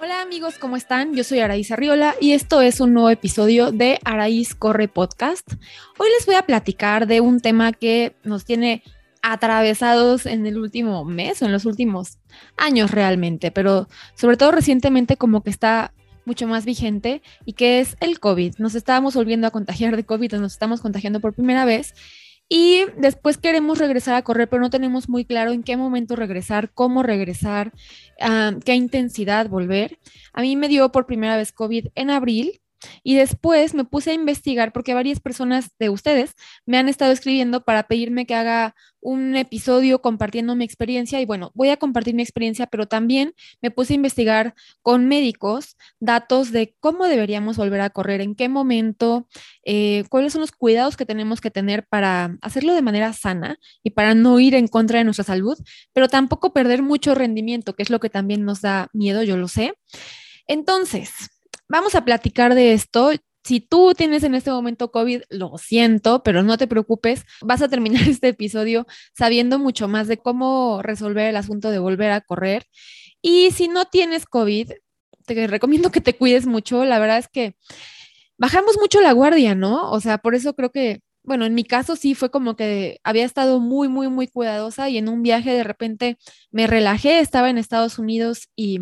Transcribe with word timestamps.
Hola 0.00 0.22
amigos, 0.22 0.58
¿cómo 0.58 0.76
están? 0.76 1.16
Yo 1.16 1.24
soy 1.24 1.40
Araíz 1.40 1.72
Arriola 1.72 2.14
y 2.20 2.30
esto 2.30 2.60
es 2.60 2.80
un 2.80 2.94
nuevo 2.94 3.10
episodio 3.10 3.72
de 3.72 3.98
Araíz 4.04 4.54
Corre 4.54 4.86
Podcast. 4.86 5.54
Hoy 5.98 6.08
les 6.16 6.24
voy 6.24 6.36
a 6.36 6.42
platicar 6.42 7.08
de 7.08 7.20
un 7.20 7.40
tema 7.40 7.72
que 7.72 8.14
nos 8.22 8.44
tiene 8.44 8.84
atravesados 9.22 10.26
en 10.26 10.46
el 10.46 10.56
último 10.56 11.04
mes 11.04 11.42
o 11.42 11.46
en 11.46 11.52
los 11.52 11.64
últimos 11.64 12.18
años 12.56 12.92
realmente, 12.92 13.50
pero 13.50 13.88
sobre 14.14 14.36
todo 14.36 14.52
recientemente 14.52 15.16
como 15.16 15.42
que 15.42 15.50
está 15.50 15.92
mucho 16.24 16.46
más 16.46 16.64
vigente 16.64 17.20
y 17.44 17.54
que 17.54 17.80
es 17.80 17.96
el 17.98 18.20
COVID. 18.20 18.54
Nos 18.58 18.76
estábamos 18.76 19.16
volviendo 19.16 19.48
a 19.48 19.50
contagiar 19.50 19.96
de 19.96 20.04
COVID, 20.04 20.34
nos 20.34 20.52
estamos 20.52 20.80
contagiando 20.80 21.18
por 21.18 21.34
primera 21.34 21.64
vez 21.64 21.94
y 22.48 22.84
después 22.96 23.36
queremos 23.36 23.78
regresar 23.78 24.14
a 24.14 24.22
correr, 24.22 24.48
pero 24.48 24.62
no 24.62 24.70
tenemos 24.70 25.08
muy 25.08 25.24
claro 25.24 25.52
en 25.52 25.62
qué 25.62 25.76
momento 25.76 26.16
regresar, 26.16 26.70
cómo 26.72 27.02
regresar, 27.02 27.72
ah, 28.20 28.52
qué 28.64 28.74
intensidad 28.74 29.48
volver. 29.48 29.98
A 30.32 30.40
mí 30.42 30.56
me 30.56 30.68
dio 30.68 30.90
por 30.90 31.06
primera 31.06 31.36
vez 31.36 31.52
COVID 31.52 31.88
en 31.94 32.10
abril 32.10 32.60
y 33.02 33.16
después 33.16 33.74
me 33.74 33.84
puse 33.84 34.10
a 34.10 34.14
investigar 34.14 34.72
porque 34.72 34.94
varias 34.94 35.20
personas 35.20 35.70
de 35.78 35.88
ustedes 35.90 36.34
me 36.66 36.78
han 36.78 36.88
estado 36.88 37.12
escribiendo 37.12 37.64
para 37.64 37.84
pedirme 37.84 38.26
que 38.26 38.34
haga 38.34 38.74
un 39.00 39.36
episodio 39.36 40.00
compartiendo 40.00 40.56
mi 40.56 40.64
experiencia 40.64 41.20
y 41.20 41.24
bueno, 41.24 41.50
voy 41.54 41.70
a 41.70 41.76
compartir 41.76 42.14
mi 42.14 42.22
experiencia, 42.22 42.66
pero 42.66 42.86
también 42.86 43.34
me 43.62 43.70
puse 43.70 43.92
a 43.92 43.96
investigar 43.96 44.54
con 44.82 45.06
médicos 45.06 45.76
datos 46.00 46.50
de 46.52 46.74
cómo 46.80 47.06
deberíamos 47.06 47.56
volver 47.56 47.80
a 47.80 47.90
correr, 47.90 48.20
en 48.20 48.34
qué 48.34 48.48
momento, 48.48 49.28
eh, 49.64 50.04
cuáles 50.10 50.32
son 50.32 50.40
los 50.40 50.52
cuidados 50.52 50.96
que 50.96 51.06
tenemos 51.06 51.40
que 51.40 51.50
tener 51.50 51.86
para 51.86 52.36
hacerlo 52.42 52.74
de 52.74 52.82
manera 52.82 53.12
sana 53.12 53.58
y 53.82 53.90
para 53.90 54.14
no 54.14 54.40
ir 54.40 54.54
en 54.54 54.68
contra 54.68 54.98
de 54.98 55.04
nuestra 55.04 55.24
salud, 55.24 55.58
pero 55.92 56.08
tampoco 56.08 56.52
perder 56.52 56.82
mucho 56.82 57.14
rendimiento, 57.14 57.74
que 57.74 57.82
es 57.82 57.90
lo 57.90 58.00
que 58.00 58.10
también 58.10 58.44
nos 58.44 58.60
da 58.62 58.88
miedo, 58.92 59.22
yo 59.22 59.36
lo 59.36 59.48
sé. 59.48 59.74
Entonces, 60.46 61.10
vamos 61.68 61.94
a 61.94 62.04
platicar 62.04 62.54
de 62.54 62.72
esto. 62.72 63.10
Si 63.44 63.60
tú 63.60 63.94
tienes 63.96 64.24
en 64.24 64.34
este 64.34 64.50
momento 64.50 64.90
COVID, 64.90 65.22
lo 65.30 65.56
siento, 65.58 66.22
pero 66.22 66.42
no 66.42 66.58
te 66.58 66.66
preocupes, 66.66 67.24
vas 67.40 67.62
a 67.62 67.68
terminar 67.68 68.02
este 68.08 68.28
episodio 68.28 68.86
sabiendo 69.16 69.58
mucho 69.58 69.88
más 69.88 70.08
de 70.08 70.18
cómo 70.18 70.80
resolver 70.82 71.26
el 71.26 71.36
asunto 71.36 71.70
de 71.70 71.78
volver 71.78 72.10
a 72.10 72.20
correr. 72.20 72.66
Y 73.22 73.50
si 73.52 73.68
no 73.68 73.86
tienes 73.86 74.26
COVID, 74.26 74.72
te 75.26 75.46
recomiendo 75.46 75.90
que 75.90 76.00
te 76.00 76.16
cuides 76.16 76.46
mucho. 76.46 76.84
La 76.84 76.98
verdad 76.98 77.18
es 77.18 77.28
que 77.28 77.56
bajamos 78.38 78.76
mucho 78.80 79.00
la 79.00 79.12
guardia, 79.12 79.54
¿no? 79.54 79.90
O 79.90 80.00
sea, 80.00 80.18
por 80.18 80.34
eso 80.34 80.54
creo 80.54 80.70
que 80.70 81.00
bueno, 81.28 81.44
en 81.44 81.54
mi 81.54 81.62
caso 81.62 81.94
sí 81.94 82.14
fue 82.14 82.30
como 82.30 82.56
que 82.56 83.00
había 83.04 83.26
estado 83.26 83.60
muy, 83.60 83.88
muy, 83.88 84.08
muy 84.08 84.28
cuidadosa 84.28 84.88
y 84.88 84.96
en 84.96 85.10
un 85.10 85.22
viaje 85.22 85.52
de 85.52 85.62
repente 85.62 86.16
me 86.50 86.66
relajé, 86.66 87.20
estaba 87.20 87.50
en 87.50 87.58
Estados 87.58 87.98
Unidos 87.98 88.48
y 88.56 88.80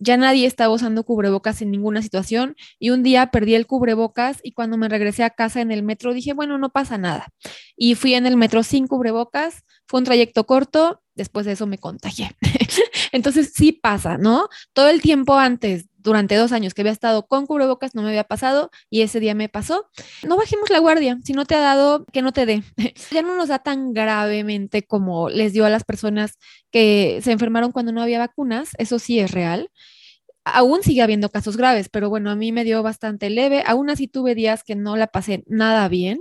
ya 0.00 0.16
nadie 0.16 0.46
estaba 0.46 0.74
usando 0.74 1.04
cubrebocas 1.04 1.60
en 1.62 1.70
ninguna 1.70 2.02
situación 2.02 2.56
y 2.78 2.90
un 2.90 3.02
día 3.02 3.30
perdí 3.30 3.54
el 3.54 3.66
cubrebocas 3.66 4.40
y 4.42 4.52
cuando 4.52 4.78
me 4.78 4.88
regresé 4.88 5.22
a 5.22 5.30
casa 5.30 5.60
en 5.60 5.70
el 5.70 5.82
metro 5.82 6.14
dije, 6.14 6.32
bueno, 6.32 6.58
no 6.58 6.70
pasa 6.70 6.98
nada. 6.98 7.28
Y 7.76 7.94
fui 7.94 8.14
en 8.14 8.26
el 8.26 8.36
metro 8.36 8.62
sin 8.62 8.86
cubrebocas, 8.86 9.62
fue 9.86 10.00
un 10.00 10.04
trayecto 10.04 10.44
corto, 10.46 11.02
después 11.14 11.44
de 11.44 11.52
eso 11.52 11.66
me 11.66 11.78
contagié. 11.78 12.34
Entonces 13.12 13.52
sí 13.54 13.72
pasa, 13.72 14.16
¿no? 14.16 14.48
Todo 14.72 14.88
el 14.88 15.02
tiempo 15.02 15.36
antes 15.36 15.86
durante 16.02 16.34
dos 16.36 16.52
años 16.52 16.74
que 16.74 16.80
había 16.82 16.92
estado 16.92 17.26
con 17.26 17.46
cubrebocas 17.46 17.94
no 17.94 18.02
me 18.02 18.08
había 18.08 18.24
pasado 18.24 18.70
y 18.88 19.02
ese 19.02 19.20
día 19.20 19.34
me 19.34 19.48
pasó. 19.48 19.90
No 20.26 20.36
bajemos 20.36 20.70
la 20.70 20.78
guardia, 20.78 21.18
si 21.24 21.32
no 21.32 21.44
te 21.44 21.54
ha 21.54 21.60
dado, 21.60 22.04
que 22.12 22.22
no 22.22 22.32
te 22.32 22.46
dé. 22.46 22.62
ya 23.10 23.22
no 23.22 23.36
nos 23.36 23.48
da 23.48 23.58
tan 23.58 23.92
gravemente 23.92 24.82
como 24.82 25.28
les 25.28 25.52
dio 25.52 25.66
a 25.66 25.70
las 25.70 25.84
personas 25.84 26.38
que 26.70 27.20
se 27.22 27.32
enfermaron 27.32 27.72
cuando 27.72 27.92
no 27.92 28.02
había 28.02 28.18
vacunas, 28.18 28.70
eso 28.78 28.98
sí 28.98 29.20
es 29.20 29.30
real. 29.30 29.70
Aún 30.44 30.82
sigue 30.82 31.02
habiendo 31.02 31.30
casos 31.30 31.56
graves, 31.56 31.88
pero 31.88 32.08
bueno, 32.08 32.30
a 32.30 32.36
mí 32.36 32.52
me 32.52 32.64
dio 32.64 32.82
bastante 32.82 33.30
leve. 33.30 33.62
Aún 33.66 33.90
así 33.90 34.08
tuve 34.08 34.34
días 34.34 34.64
que 34.64 34.76
no 34.76 34.96
la 34.96 35.08
pasé 35.08 35.44
nada 35.46 35.88
bien 35.88 36.20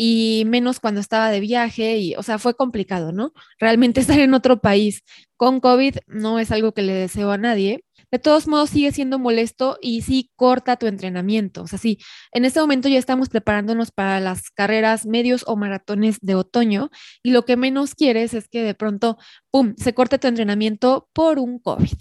y 0.00 0.44
menos 0.46 0.78
cuando 0.80 1.00
estaba 1.00 1.30
de 1.30 1.40
viaje 1.40 1.98
y, 1.98 2.14
o 2.14 2.22
sea, 2.22 2.38
fue 2.38 2.54
complicado, 2.54 3.12
¿no? 3.12 3.32
Realmente 3.58 4.00
estar 4.16 4.18
en 4.18 4.32
otro 4.32 4.60
país 4.60 5.02
con 5.36 5.60
COVID 5.60 5.96
no 6.06 6.38
es 6.38 6.52
algo 6.52 6.72
que 6.72 6.82
le 6.82 6.92
deseo 6.94 7.32
a 7.32 7.38
nadie, 7.38 7.84
de 8.10 8.18
todos 8.18 8.46
modos 8.46 8.70
sigue 8.70 8.92
siendo 8.92 9.18
molesto 9.18 9.76
y 9.82 10.02
sí 10.02 10.30
corta 10.36 10.76
tu 10.76 10.86
entrenamiento. 10.86 11.62
O 11.62 11.66
sea, 11.66 11.78
sí, 11.78 11.98
en 12.32 12.44
este 12.44 12.60
momento 12.60 12.88
ya 12.88 12.98
estamos 12.98 13.28
preparándonos 13.28 13.90
para 13.90 14.20
las 14.20 14.50
carreras 14.50 15.04
medios 15.04 15.44
o 15.46 15.56
maratones 15.56 16.18
de 16.22 16.34
otoño 16.36 16.90
y 17.22 17.32
lo 17.32 17.44
que 17.44 17.56
menos 17.56 17.94
quieres 17.94 18.34
es 18.34 18.48
que 18.48 18.62
de 18.62 18.74
pronto, 18.74 19.18
¡pum!, 19.50 19.74
se 19.76 19.94
corte 19.94 20.18
tu 20.18 20.28
entrenamiento 20.28 21.08
por 21.12 21.38
un 21.38 21.58
COVID. 21.58 21.98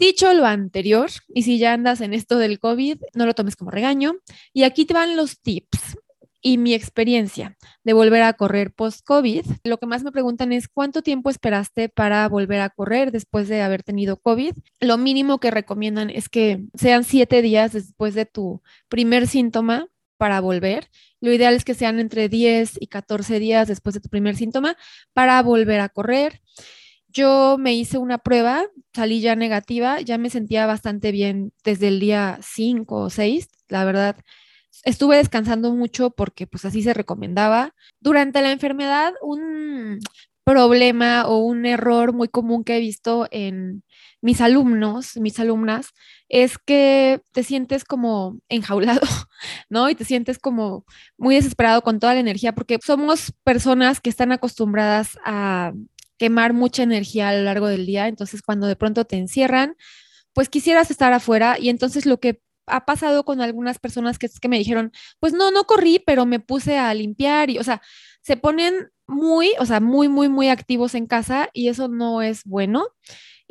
Dicho 0.00 0.32
lo 0.32 0.46
anterior, 0.46 1.10
y 1.28 1.42
si 1.42 1.58
ya 1.58 1.74
andas 1.74 2.00
en 2.00 2.14
esto 2.14 2.38
del 2.38 2.58
COVID, 2.58 2.96
no 3.12 3.26
lo 3.26 3.34
tomes 3.34 3.54
como 3.54 3.70
regaño. 3.70 4.14
Y 4.54 4.62
aquí 4.62 4.86
te 4.86 4.94
van 4.94 5.14
los 5.14 5.42
tips 5.42 5.98
y 6.40 6.56
mi 6.56 6.72
experiencia 6.72 7.58
de 7.84 7.92
volver 7.92 8.22
a 8.22 8.32
correr 8.32 8.72
post-COVID. 8.72 9.44
Lo 9.62 9.76
que 9.76 9.84
más 9.84 10.02
me 10.02 10.10
preguntan 10.10 10.54
es 10.54 10.68
cuánto 10.68 11.02
tiempo 11.02 11.28
esperaste 11.28 11.90
para 11.90 12.26
volver 12.30 12.62
a 12.62 12.70
correr 12.70 13.12
después 13.12 13.46
de 13.48 13.60
haber 13.60 13.82
tenido 13.82 14.16
COVID. 14.16 14.54
Lo 14.80 14.96
mínimo 14.96 15.38
que 15.38 15.50
recomiendan 15.50 16.08
es 16.08 16.30
que 16.30 16.64
sean 16.72 17.04
siete 17.04 17.42
días 17.42 17.74
después 17.74 18.14
de 18.14 18.24
tu 18.24 18.62
primer 18.88 19.26
síntoma 19.26 19.88
para 20.16 20.40
volver. 20.40 20.88
Lo 21.20 21.30
ideal 21.30 21.52
es 21.52 21.66
que 21.66 21.74
sean 21.74 22.00
entre 22.00 22.30
10 22.30 22.78
y 22.80 22.86
14 22.86 23.38
días 23.38 23.68
después 23.68 23.92
de 23.92 24.00
tu 24.00 24.08
primer 24.08 24.34
síntoma 24.34 24.78
para 25.12 25.42
volver 25.42 25.80
a 25.80 25.90
correr. 25.90 26.40
Yo 27.12 27.56
me 27.58 27.74
hice 27.74 27.98
una 27.98 28.18
prueba, 28.18 28.64
salí 28.94 29.20
ya 29.20 29.34
negativa, 29.36 30.00
ya 30.00 30.18
me 30.18 30.30
sentía 30.30 30.66
bastante 30.66 31.12
bien 31.12 31.52
desde 31.64 31.88
el 31.88 32.00
día 32.00 32.38
5 32.42 32.96
o 32.96 33.10
6, 33.10 33.48
la 33.68 33.84
verdad 33.84 34.16
estuve 34.84 35.16
descansando 35.16 35.74
mucho 35.74 36.10
porque 36.10 36.46
pues 36.46 36.64
así 36.64 36.82
se 36.82 36.94
recomendaba. 36.94 37.74
Durante 38.00 38.40
la 38.42 38.52
enfermedad, 38.52 39.12
un 39.22 39.98
problema 40.44 41.26
o 41.26 41.38
un 41.38 41.66
error 41.66 42.12
muy 42.12 42.28
común 42.28 42.64
que 42.64 42.76
he 42.76 42.80
visto 42.80 43.28
en 43.30 43.84
mis 44.22 44.40
alumnos, 44.40 45.16
mis 45.16 45.38
alumnas, 45.38 45.88
es 46.28 46.58
que 46.58 47.22
te 47.32 47.42
sientes 47.42 47.84
como 47.84 48.38
enjaulado, 48.48 49.00
¿no? 49.70 49.88
Y 49.90 49.94
te 49.94 50.04
sientes 50.04 50.38
como 50.38 50.84
muy 51.18 51.36
desesperado 51.36 51.82
con 51.82 52.00
toda 52.00 52.14
la 52.14 52.20
energía, 52.20 52.54
porque 52.54 52.78
somos 52.84 53.32
personas 53.44 54.00
que 54.00 54.10
están 54.10 54.32
acostumbradas 54.32 55.18
a 55.24 55.72
quemar 56.20 56.52
mucha 56.52 56.82
energía 56.82 57.30
a 57.30 57.34
lo 57.34 57.42
largo 57.42 57.66
del 57.66 57.86
día, 57.86 58.06
entonces 58.06 58.42
cuando 58.42 58.66
de 58.66 58.76
pronto 58.76 59.06
te 59.06 59.16
encierran, 59.16 59.74
pues 60.34 60.50
quisieras 60.50 60.90
estar 60.90 61.14
afuera 61.14 61.56
y 61.58 61.70
entonces 61.70 62.04
lo 62.04 62.20
que 62.20 62.42
ha 62.66 62.84
pasado 62.84 63.24
con 63.24 63.40
algunas 63.40 63.78
personas 63.78 64.18
que, 64.18 64.28
que 64.28 64.48
me 64.48 64.58
dijeron, 64.58 64.92
pues 65.18 65.32
no, 65.32 65.50
no 65.50 65.64
corrí, 65.64 65.98
pero 65.98 66.26
me 66.26 66.38
puse 66.38 66.76
a 66.76 66.92
limpiar 66.92 67.48
y, 67.48 67.58
o 67.58 67.64
sea, 67.64 67.80
se 68.20 68.36
ponen 68.36 68.90
muy, 69.06 69.52
o 69.58 69.64
sea, 69.64 69.80
muy, 69.80 70.08
muy, 70.08 70.28
muy 70.28 70.50
activos 70.50 70.94
en 70.94 71.06
casa 71.06 71.48
y 71.54 71.68
eso 71.68 71.88
no 71.88 72.20
es 72.20 72.44
bueno 72.44 72.84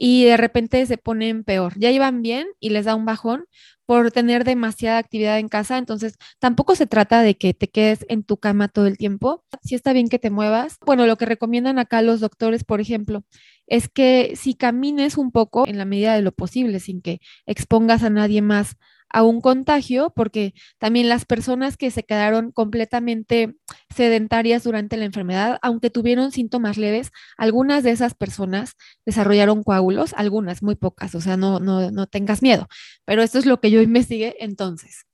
y 0.01 0.23
de 0.23 0.37
repente 0.37 0.85
se 0.85 0.97
ponen 0.97 1.43
peor. 1.43 1.73
Ya 1.77 1.91
iban 1.91 2.21
bien 2.21 2.47
y 2.61 2.69
les 2.69 2.85
da 2.85 2.95
un 2.95 3.05
bajón 3.05 3.45
por 3.85 4.11
tener 4.11 4.45
demasiada 4.45 4.97
actividad 4.97 5.39
en 5.39 5.49
casa, 5.49 5.77
entonces 5.77 6.13
tampoco 6.39 6.75
se 6.75 6.87
trata 6.87 7.21
de 7.21 7.37
que 7.37 7.53
te 7.53 7.67
quedes 7.67 8.05
en 8.07 8.23
tu 8.23 8.37
cama 8.37 8.69
todo 8.69 8.87
el 8.87 8.97
tiempo. 8.97 9.43
Si 9.61 9.75
está 9.75 9.91
bien 9.93 10.07
que 10.07 10.19
te 10.19 10.29
muevas. 10.29 10.77
Bueno, 10.85 11.05
lo 11.05 11.17
que 11.17 11.25
recomiendan 11.25 11.79
acá 11.79 12.01
los 12.01 12.21
doctores, 12.21 12.63
por 12.63 12.79
ejemplo, 12.79 13.23
es 13.67 13.89
que 13.89 14.33
si 14.35 14.53
camines 14.53 15.17
un 15.17 15.31
poco 15.31 15.67
en 15.67 15.77
la 15.77 15.85
medida 15.85 16.15
de 16.15 16.21
lo 16.21 16.31
posible, 16.31 16.79
sin 16.79 17.01
que 17.01 17.19
expongas 17.45 18.03
a 18.03 18.09
nadie 18.09 18.41
más 18.41 18.77
a 19.09 19.23
un 19.23 19.41
contagio, 19.41 20.11
porque 20.15 20.53
también 20.77 21.09
las 21.09 21.25
personas 21.25 21.77
que 21.77 21.91
se 21.91 22.03
quedaron 22.03 22.51
completamente 22.51 23.55
sedentarias 23.95 24.63
durante 24.63 24.97
la 24.97 25.05
enfermedad, 25.05 25.59
aunque 25.61 25.89
tuvieron 25.89 26.31
síntomas 26.31 26.77
leves, 26.77 27.11
algunas 27.37 27.83
de 27.83 27.91
esas 27.91 28.13
personas 28.13 28.75
desarrollaron 29.05 29.63
coágulos, 29.63 30.13
algunas, 30.15 30.63
muy 30.63 30.75
pocas, 30.75 31.15
o 31.15 31.21
sea, 31.21 31.37
no, 31.37 31.59
no, 31.59 31.91
no 31.91 32.07
tengas 32.07 32.41
miedo, 32.41 32.67
pero 33.05 33.23
esto 33.23 33.39
es 33.39 33.45
lo 33.45 33.59
que 33.59 33.71
yo 33.71 33.81
investigué 33.81 34.35
entonces. 34.39 35.05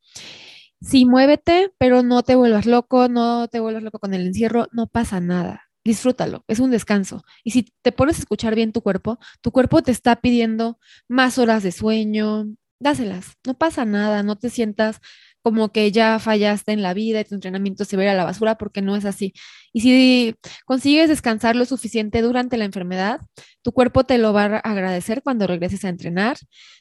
Sí, 0.82 1.06
muévete, 1.06 1.72
pero 1.80 2.04
no 2.04 2.22
te 2.24 2.36
vuelvas 2.36 2.66
loco, 2.66 3.08
no 3.08 3.48
te 3.48 3.60
vuelvas 3.60 3.84
loco 3.84 4.00
con 4.00 4.14
el 4.14 4.28
encierro, 4.28 4.68
no 4.72 4.88
pasa 4.88 5.20
nada. 5.20 5.64
Disfrútalo, 5.84 6.44
es 6.48 6.60
un 6.60 6.72
descanso. 6.72 7.24
Y 7.44 7.52
si 7.52 7.68
te 7.82 7.92
pones 7.92 8.18
a 8.18 8.20
escuchar 8.20 8.56
bien 8.56 8.72
tu 8.72 8.82
cuerpo, 8.82 9.20
tu 9.42 9.52
cuerpo 9.52 9.82
te 9.84 9.92
está 9.92 10.16
pidiendo 10.18 10.80
más 11.08 11.38
horas 11.38 11.64
de 11.64 11.72
sueño, 11.72 12.46
dáselas, 12.80 13.34
no 13.46 13.56
pasa 13.58 13.86
nada, 13.86 14.24
no 14.24 14.38
te 14.38 14.50
sientas 14.50 15.00
como 15.42 15.72
que 15.72 15.92
ya 15.92 16.18
fallaste 16.20 16.72
en 16.72 16.82
la 16.82 16.96
vida 16.96 17.22
y 17.22 17.26
tu 17.26 17.36
entrenamiento 17.36 17.86
se 17.86 17.98
va 17.98 18.04
a, 18.04 18.12
a 18.12 18.16
la 18.16 18.26
basura 18.26 18.58
porque 18.58 18.82
no 18.82 18.96
es 18.96 19.06
así. 19.06 19.34
Y 19.74 19.82
si 19.82 20.36
consigues 20.66 21.08
descansar 21.10 21.56
lo 21.56 21.66
suficiente 21.66 22.22
durante 22.24 22.58
la 22.58 22.66
enfermedad, 22.66 23.22
tu 23.62 23.72
cuerpo 23.72 24.06
te 24.06 24.18
lo 24.18 24.34
va 24.34 24.46
a 24.46 24.58
agradecer 24.60 25.22
cuando 25.24 25.46
regreses 25.48 25.86
a 25.86 25.90
entrenar. 25.90 26.38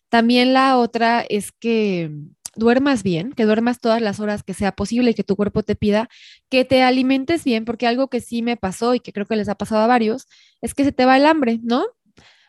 También 0.08 0.54
la 0.54 0.78
otra 0.78 1.24
es 1.28 1.52
que 1.52 2.10
duermas 2.56 3.02
bien, 3.02 3.32
que 3.32 3.44
duermas 3.44 3.80
todas 3.80 4.00
las 4.00 4.20
horas 4.20 4.42
que 4.42 4.54
sea 4.54 4.72
posible 4.72 5.10
y 5.10 5.14
que 5.14 5.24
tu 5.24 5.36
cuerpo 5.36 5.62
te 5.62 5.76
pida, 5.76 6.08
que 6.48 6.64
te 6.64 6.82
alimentes 6.82 7.44
bien, 7.44 7.64
porque 7.64 7.86
algo 7.86 8.08
que 8.08 8.20
sí 8.20 8.42
me 8.42 8.56
pasó 8.56 8.94
y 8.94 9.00
que 9.00 9.12
creo 9.12 9.26
que 9.26 9.36
les 9.36 9.48
ha 9.48 9.56
pasado 9.56 9.82
a 9.82 9.86
varios, 9.86 10.26
es 10.60 10.74
que 10.74 10.84
se 10.84 10.92
te 10.92 11.04
va 11.04 11.16
el 11.16 11.26
hambre, 11.26 11.60
¿no? 11.62 11.84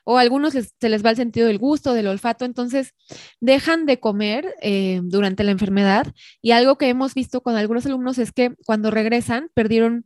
O 0.06 0.18
a 0.18 0.22
algunos 0.22 0.54
se 0.54 0.90
les 0.90 1.04
va 1.04 1.10
el 1.10 1.16
sentido 1.18 1.48
del 1.48 1.57
gusto, 1.57 1.94
del 1.94 2.07
olfato, 2.07 2.46
entonces 2.46 2.94
dejan 3.42 3.86
de 3.86 4.00
comer 4.00 4.56
eh, 4.62 5.02
durante 5.04 5.44
la 5.44 5.52
enfermedad. 5.52 6.13
Y 6.42 6.52
algo 6.52 6.78
que 6.78 6.88
hemos 6.88 7.13
visto 7.16 7.42
con 7.42 7.56
algunos 7.56 7.86
alumnos 7.86 8.19
es 8.19 8.31
que 8.31 8.56
cuando 8.66 8.92
regresan 8.92 9.50
perdieron 9.54 10.06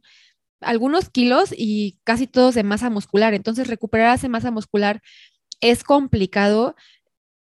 algunos 0.62 1.10
kilos 1.10 1.54
y 1.56 2.00
casi 2.04 2.28
todos 2.28 2.56
de 2.56 2.63
masa 2.63 2.90
muscular, 2.90 3.34
entonces 3.34 3.68
recuperar 3.68 4.16
esa 4.16 4.30
masa 4.30 4.51
muscular 4.51 5.01
es 5.62 5.84
complicado 5.84 6.75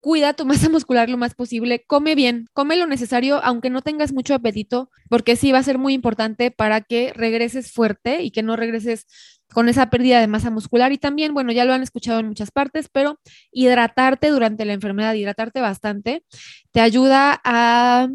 cuida 0.01 0.33
tu 0.35 0.45
masa 0.47 0.69
muscular 0.69 1.09
lo 1.09 1.17
más 1.17 1.35
posible, 1.35 1.85
come 1.87 2.15
bien, 2.15 2.47
come 2.53 2.77
lo 2.77 2.87
necesario, 2.87 3.43
aunque 3.43 3.71
no 3.71 3.83
tengas 3.83 4.13
mucho 4.13 4.35
apetito, 4.35 4.91
porque 5.09 5.37
sí 5.37 5.53
va 5.53 5.59
a 5.59 5.63
ser 5.63 5.79
muy 5.79 5.95
importante 5.95 6.51
para 6.51 6.81
que 6.81 7.13
regreses 7.15 7.73
fuerte 7.73 8.23
y 8.23 8.31
que 8.31 8.43
no 8.43 8.57
regreses 8.57 9.07
con 9.53 9.69
esa 9.69 9.91
pérdida 9.91 10.21
de 10.21 10.27
masa 10.27 10.51
muscular. 10.51 10.93
Y 10.93 10.99
también, 10.99 11.35
bueno, 11.35 11.53
ya 11.53 11.65
lo 11.65 11.73
han 11.73 11.83
escuchado 11.83 12.21
en 12.21 12.29
muchas 12.29 12.51
partes, 12.51 12.89
pero 12.93 13.19
hidratarte 13.51 14.29
durante 14.31 14.65
la 14.65 14.75
enfermedad, 14.75 15.15
hidratarte 15.15 15.61
bastante, 15.61 16.25
te 16.71 16.81
ayuda 16.81 17.41
a, 17.45 18.09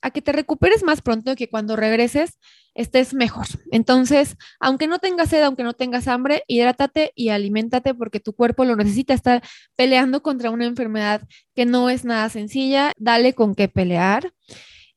a 0.00 0.10
que 0.10 0.22
te 0.22 0.32
recuperes 0.32 0.82
más 0.82 1.02
pronto 1.02 1.34
que 1.36 1.48
cuando 1.48 1.76
regreses 1.76 2.38
estés 2.78 3.12
mejor. 3.12 3.46
Entonces, 3.72 4.36
aunque 4.60 4.86
no 4.86 5.00
tengas 5.00 5.30
sed, 5.30 5.42
aunque 5.42 5.64
no 5.64 5.74
tengas 5.74 6.06
hambre, 6.06 6.44
hidrátate 6.46 7.12
y 7.16 7.30
aliméntate 7.30 7.92
porque 7.92 8.20
tu 8.20 8.32
cuerpo 8.32 8.64
lo 8.64 8.76
necesita. 8.76 9.14
Está 9.14 9.42
peleando 9.76 10.22
contra 10.22 10.50
una 10.50 10.64
enfermedad 10.64 11.22
que 11.56 11.66
no 11.66 11.90
es 11.90 12.04
nada 12.04 12.28
sencilla. 12.28 12.92
Dale 12.96 13.34
con 13.34 13.56
qué 13.56 13.68
pelear. 13.68 14.32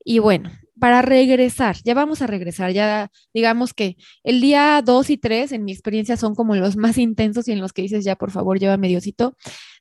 Y 0.05 0.19
bueno, 0.19 0.51
para 0.79 1.01
regresar, 1.01 1.77
ya 1.83 1.95
vamos 1.95 2.21
a 2.21 2.27
regresar, 2.27 2.71
ya 2.71 3.11
digamos 3.33 3.73
que 3.73 3.97
el 4.23 4.41
día 4.41 4.81
2 4.83 5.09
y 5.11 5.17
3 5.17 5.51
en 5.51 5.63
mi 5.63 5.71
experiencia 5.71 6.17
son 6.17 6.33
como 6.33 6.55
los 6.55 6.75
más 6.75 6.97
intensos 6.97 7.47
y 7.47 7.51
en 7.51 7.61
los 7.61 7.73
que 7.73 7.83
dices 7.83 8.03
ya 8.03 8.15
por 8.15 8.31
favor 8.31 8.59
llévame 8.59 8.87
Diosito. 8.87 9.35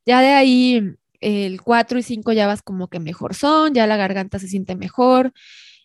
Ya 0.05 0.20
de 0.20 0.29
ahí 0.29 0.82
el 1.20 1.61
4 1.62 1.99
y 1.99 2.02
5 2.02 2.32
ya 2.32 2.47
vas 2.47 2.62
como 2.62 2.88
que 2.88 3.00
mejor 3.00 3.35
son, 3.35 3.75
ya 3.75 3.87
la 3.87 3.97
garganta 3.97 4.38
se 4.38 4.49
siente 4.49 4.75
mejor, 4.75 5.32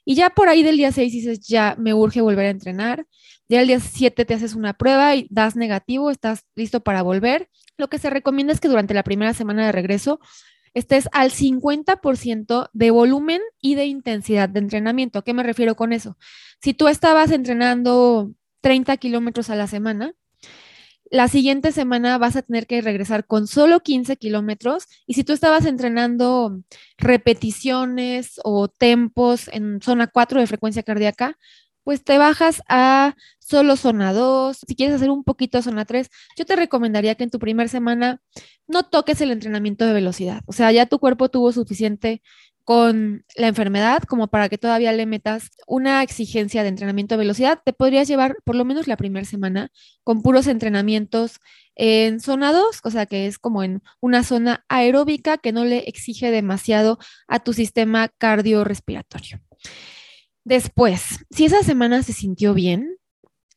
y 0.06 0.16
ya 0.16 0.30
por 0.30 0.48
ahí 0.48 0.64
del 0.64 0.78
día 0.78 0.92
6 0.92 1.12
dices, 1.12 1.40
ya 1.48 1.76
me 1.80 1.94
urge 1.94 2.22
volver 2.22 2.46
a 2.46 2.50
entrenar. 2.52 3.08
Ya 3.50 3.62
el 3.62 3.68
día 3.68 3.80
7 3.80 4.24
te 4.24 4.34
haces 4.34 4.56
una 4.56 4.74
prueba 4.74 5.16
y 5.16 5.28
das 5.32 5.56
negativo, 5.56 6.12
estás 6.12 6.46
listo 6.56 6.82
para 6.82 7.02
volver. 7.02 7.50
Lo 7.78 7.90
que 7.90 7.98
se 7.98 8.10
recomienda 8.10 8.54
es 8.54 8.60
que 8.60 8.68
durante 8.68 8.94
la 8.94 9.04
primera 9.04 9.34
semana 9.34 9.66
de 9.66 9.72
regreso 9.72 10.20
estés 10.76 11.10
al 11.12 11.32
50% 11.32 12.70
de 12.72 12.92
volumen 12.92 13.42
y 13.60 13.76
de 13.76 13.86
intensidad 13.86 14.48
de 14.50 14.60
entrenamiento. 14.60 15.20
¿A 15.20 15.24
qué 15.24 15.34
me 15.34 15.44
refiero 15.44 15.76
con 15.76 15.92
eso? 15.92 16.18
Si 16.62 16.74
tú 16.74 16.88
estabas 16.88 17.32
entrenando 17.32 18.32
30 18.62 18.98
kilómetros 18.98 19.50
a 19.50 19.56
la 19.56 19.68
semana, 19.68 20.14
la 21.12 21.28
siguiente 21.28 21.72
semana 21.72 22.18
vas 22.18 22.36
a 22.36 22.42
tener 22.42 22.68
que 22.68 22.82
regresar 22.82 23.26
con 23.26 23.48
solo 23.48 23.82
15 23.82 24.18
kilómetros 24.18 24.88
y 25.06 25.14
si 25.14 25.24
tú 25.24 25.34
estabas 25.34 25.66
entrenando 25.66 26.60
repeticiones 26.98 28.40
o 28.44 28.68
tempos 28.68 29.50
en 29.54 29.82
zona 29.82 30.08
4 30.08 30.40
de 30.40 30.48
frecuencia 30.48 30.84
cardíaca, 30.84 31.38
pues 31.86 32.04
te 32.04 32.18
bajas 32.18 32.64
a 32.68 33.16
solo 33.40 33.78
zona 33.78 34.12
2. 34.12 34.58
Si 34.68 34.76
quieres 34.76 34.96
hacer 34.96 35.12
un 35.12 35.24
poquito 35.24 35.62
zona 35.62 35.86
3, 35.86 36.10
yo 36.36 36.46
te 36.46 36.56
recomendaría 36.56 37.14
que 37.14 37.24
en 37.24 37.30
tu 37.30 37.38
primera 37.38 37.70
semana 37.70 38.22
no 38.68 38.84
toques 38.84 39.22
el 39.22 39.30
entrenamiento 39.30 39.86
de 39.86 39.94
velocidad. 39.94 40.42
O 40.48 40.54
sea, 40.54 40.72
ya 40.72 40.88
tu 40.88 40.98
cuerpo 40.98 41.30
tuvo 41.30 41.52
suficiente 41.52 42.24
con 42.66 43.24
la 43.36 43.48
enfermedad 43.48 44.04
como 44.04 44.28
para 44.28 44.50
que 44.50 44.58
todavía 44.58 44.92
le 44.92 45.06
metas 45.06 45.52
una 45.68 46.02
exigencia 46.02 46.64
de 46.64 46.70
entrenamiento 46.70 47.14
de 47.14 47.20
velocidad, 47.20 47.62
te 47.64 47.74
podrías 47.74 48.08
llevar 48.08 48.36
por 48.44 48.56
lo 48.56 48.66
menos 48.66 48.88
la 48.88 48.98
primera 48.98 49.26
semana 49.26 49.72
con 50.04 50.24
puros 50.24 50.48
entrenamientos 50.48 51.40
en 51.76 52.20
zona 52.20 52.52
2, 52.52 52.82
o 52.84 52.90
sea 52.90 53.06
que 53.06 53.28
es 53.28 53.38
como 53.38 53.64
en 53.64 53.84
una 54.02 54.24
zona 54.24 54.66
aeróbica 54.68 55.38
que 55.38 55.52
no 55.52 55.64
le 55.64 55.88
exige 55.88 56.32
demasiado 56.32 56.98
a 57.28 57.40
tu 57.40 57.54
sistema 57.54 58.10
cardiorrespiratorio. 58.18 59.42
Después, 60.44 61.26
si 61.30 61.46
esa 61.46 61.62
semana 61.62 62.02
se 62.02 62.14
sintió 62.14 62.56
bien, 62.56 62.98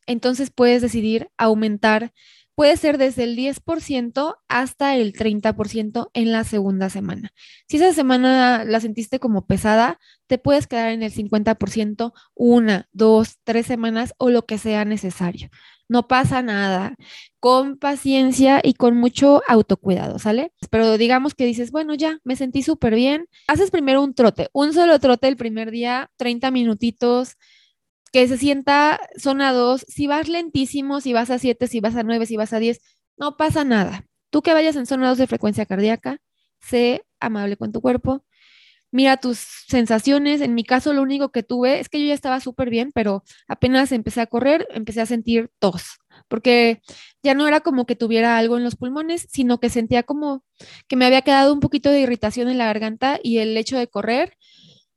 entonces 0.05 0.51
puedes 0.51 0.83
decidir 0.83 1.29
aumentar 1.37 2.13
puede 2.59 2.75
ser 2.75 2.97
desde 2.97 3.23
el 3.23 3.37
10% 3.37 4.35
hasta 4.49 4.97
el 4.97 5.13
30% 5.13 6.09
en 6.13 6.31
la 6.33 6.43
segunda 6.43 6.89
semana. 6.89 7.31
Si 7.69 7.77
esa 7.77 7.93
semana 7.93 8.65
la 8.65 8.81
sentiste 8.81 9.17
como 9.17 9.45
pesada, 9.45 9.97
te 10.27 10.39
puedes 10.39 10.67
quedar 10.67 10.91
en 10.91 11.01
el 11.01 11.13
50% 11.13 12.11
una, 12.35 12.89
dos, 12.91 13.37
tres 13.45 13.65
semanas 13.65 14.13
o 14.17 14.29
lo 14.29 14.45
que 14.45 14.57
sea 14.57 14.83
necesario. 14.83 15.49
No 15.87 16.09
pasa 16.09 16.41
nada. 16.41 16.95
Con 17.39 17.77
paciencia 17.77 18.59
y 18.61 18.73
con 18.73 18.97
mucho 18.97 19.41
autocuidado, 19.47 20.19
¿sale? 20.19 20.51
Pero 20.69 20.97
digamos 20.97 21.35
que 21.35 21.45
dices, 21.45 21.71
bueno, 21.71 21.93
ya, 21.93 22.19
me 22.25 22.35
sentí 22.35 22.61
súper 22.61 22.93
bien. 22.93 23.27
Haces 23.47 23.71
primero 23.71 24.03
un 24.03 24.13
trote, 24.13 24.49
un 24.51 24.73
solo 24.73 24.99
trote 24.99 25.29
el 25.29 25.37
primer 25.37 25.71
día, 25.71 26.11
30 26.17 26.51
minutitos 26.51 27.37
que 28.11 28.27
se 28.27 28.37
sienta 28.37 28.99
zona 29.17 29.53
2, 29.53 29.85
si 29.87 30.07
vas 30.07 30.27
lentísimo, 30.27 31.01
si 31.01 31.13
vas 31.13 31.29
a 31.29 31.39
7, 31.39 31.67
si 31.67 31.79
vas 31.79 31.95
a 31.95 32.03
9, 32.03 32.25
si 32.25 32.37
vas 32.37 32.53
a 32.53 32.59
10, 32.59 32.79
no 33.17 33.37
pasa 33.37 33.63
nada. 33.63 34.05
Tú 34.29 34.41
que 34.41 34.53
vayas 34.53 34.75
en 34.75 34.85
zona 34.85 35.09
2 35.09 35.17
de 35.17 35.27
frecuencia 35.27 35.65
cardíaca, 35.65 36.19
sé 36.61 37.03
amable 37.19 37.57
con 37.57 37.71
tu 37.71 37.81
cuerpo, 37.81 38.23
mira 38.91 39.17
tus 39.17 39.39
sensaciones. 39.67 40.41
En 40.41 40.55
mi 40.55 40.63
caso, 40.63 40.93
lo 40.93 41.01
único 41.01 41.29
que 41.31 41.43
tuve 41.43 41.79
es 41.79 41.89
que 41.89 41.99
yo 41.99 42.07
ya 42.07 42.13
estaba 42.13 42.39
súper 42.39 42.69
bien, 42.69 42.91
pero 42.93 43.23
apenas 43.47 43.91
empecé 43.91 44.21
a 44.21 44.27
correr, 44.27 44.67
empecé 44.71 45.01
a 45.01 45.05
sentir 45.05 45.49
tos, 45.59 45.99
porque 46.27 46.81
ya 47.23 47.33
no 47.35 47.47
era 47.47 47.61
como 47.61 47.85
que 47.85 47.95
tuviera 47.95 48.37
algo 48.37 48.57
en 48.57 48.63
los 48.63 48.75
pulmones, 48.75 49.27
sino 49.31 49.59
que 49.59 49.69
sentía 49.69 50.03
como 50.03 50.43
que 50.87 50.95
me 50.95 51.05
había 51.05 51.21
quedado 51.21 51.53
un 51.53 51.59
poquito 51.59 51.91
de 51.91 52.01
irritación 52.01 52.49
en 52.49 52.57
la 52.57 52.65
garganta 52.65 53.19
y 53.23 53.39
el 53.39 53.55
hecho 53.57 53.77
de 53.77 53.87
correr 53.87 54.33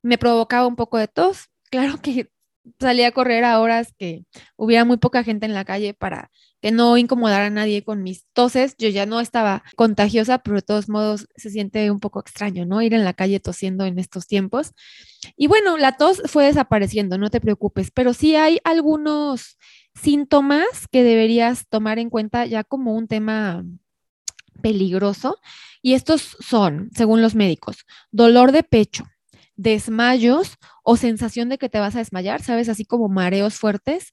me 0.02 0.18
provocaba 0.18 0.66
un 0.66 0.76
poco 0.76 0.98
de 0.98 1.08
tos. 1.08 1.48
Claro 1.72 2.02
que 2.02 2.31
salí 2.78 3.02
a 3.02 3.12
correr 3.12 3.44
a 3.44 3.60
horas 3.60 3.92
que 3.98 4.24
hubiera 4.56 4.84
muy 4.84 4.96
poca 4.96 5.24
gente 5.24 5.46
en 5.46 5.54
la 5.54 5.64
calle 5.64 5.94
para 5.94 6.30
que 6.60 6.70
no 6.70 6.96
incomodara 6.96 7.46
a 7.46 7.50
nadie 7.50 7.82
con 7.82 8.02
mis 8.02 8.24
toses. 8.32 8.76
Yo 8.78 8.88
ya 8.88 9.04
no 9.04 9.20
estaba 9.20 9.64
contagiosa, 9.76 10.38
pero 10.38 10.56
de 10.56 10.62
todos 10.62 10.88
modos 10.88 11.26
se 11.36 11.50
siente 11.50 11.90
un 11.90 11.98
poco 11.98 12.20
extraño, 12.20 12.64
¿no? 12.64 12.80
Ir 12.82 12.94
en 12.94 13.04
la 13.04 13.14
calle 13.14 13.40
tosiendo 13.40 13.84
en 13.84 13.98
estos 13.98 14.26
tiempos. 14.26 14.72
Y 15.36 15.48
bueno, 15.48 15.76
la 15.76 15.96
tos 15.96 16.22
fue 16.26 16.44
desapareciendo, 16.44 17.18
no 17.18 17.30
te 17.30 17.40
preocupes, 17.40 17.90
pero 17.90 18.14
sí 18.14 18.36
hay 18.36 18.60
algunos 18.64 19.58
síntomas 19.94 20.88
que 20.90 21.02
deberías 21.02 21.68
tomar 21.68 21.98
en 21.98 22.10
cuenta 22.10 22.46
ya 22.46 22.64
como 22.64 22.94
un 22.94 23.08
tema 23.08 23.64
peligroso. 24.62 25.38
Y 25.82 25.94
estos 25.94 26.36
son, 26.38 26.90
según 26.94 27.22
los 27.22 27.34
médicos, 27.34 27.78
dolor 28.12 28.52
de 28.52 28.62
pecho, 28.62 29.04
desmayos 29.56 30.56
o 30.82 30.96
sensación 30.96 31.48
de 31.48 31.58
que 31.58 31.68
te 31.68 31.78
vas 31.78 31.94
a 31.96 31.98
desmayar, 31.98 32.42
¿sabes? 32.42 32.68
Así 32.68 32.84
como 32.84 33.08
mareos 33.08 33.54
fuertes. 33.54 34.12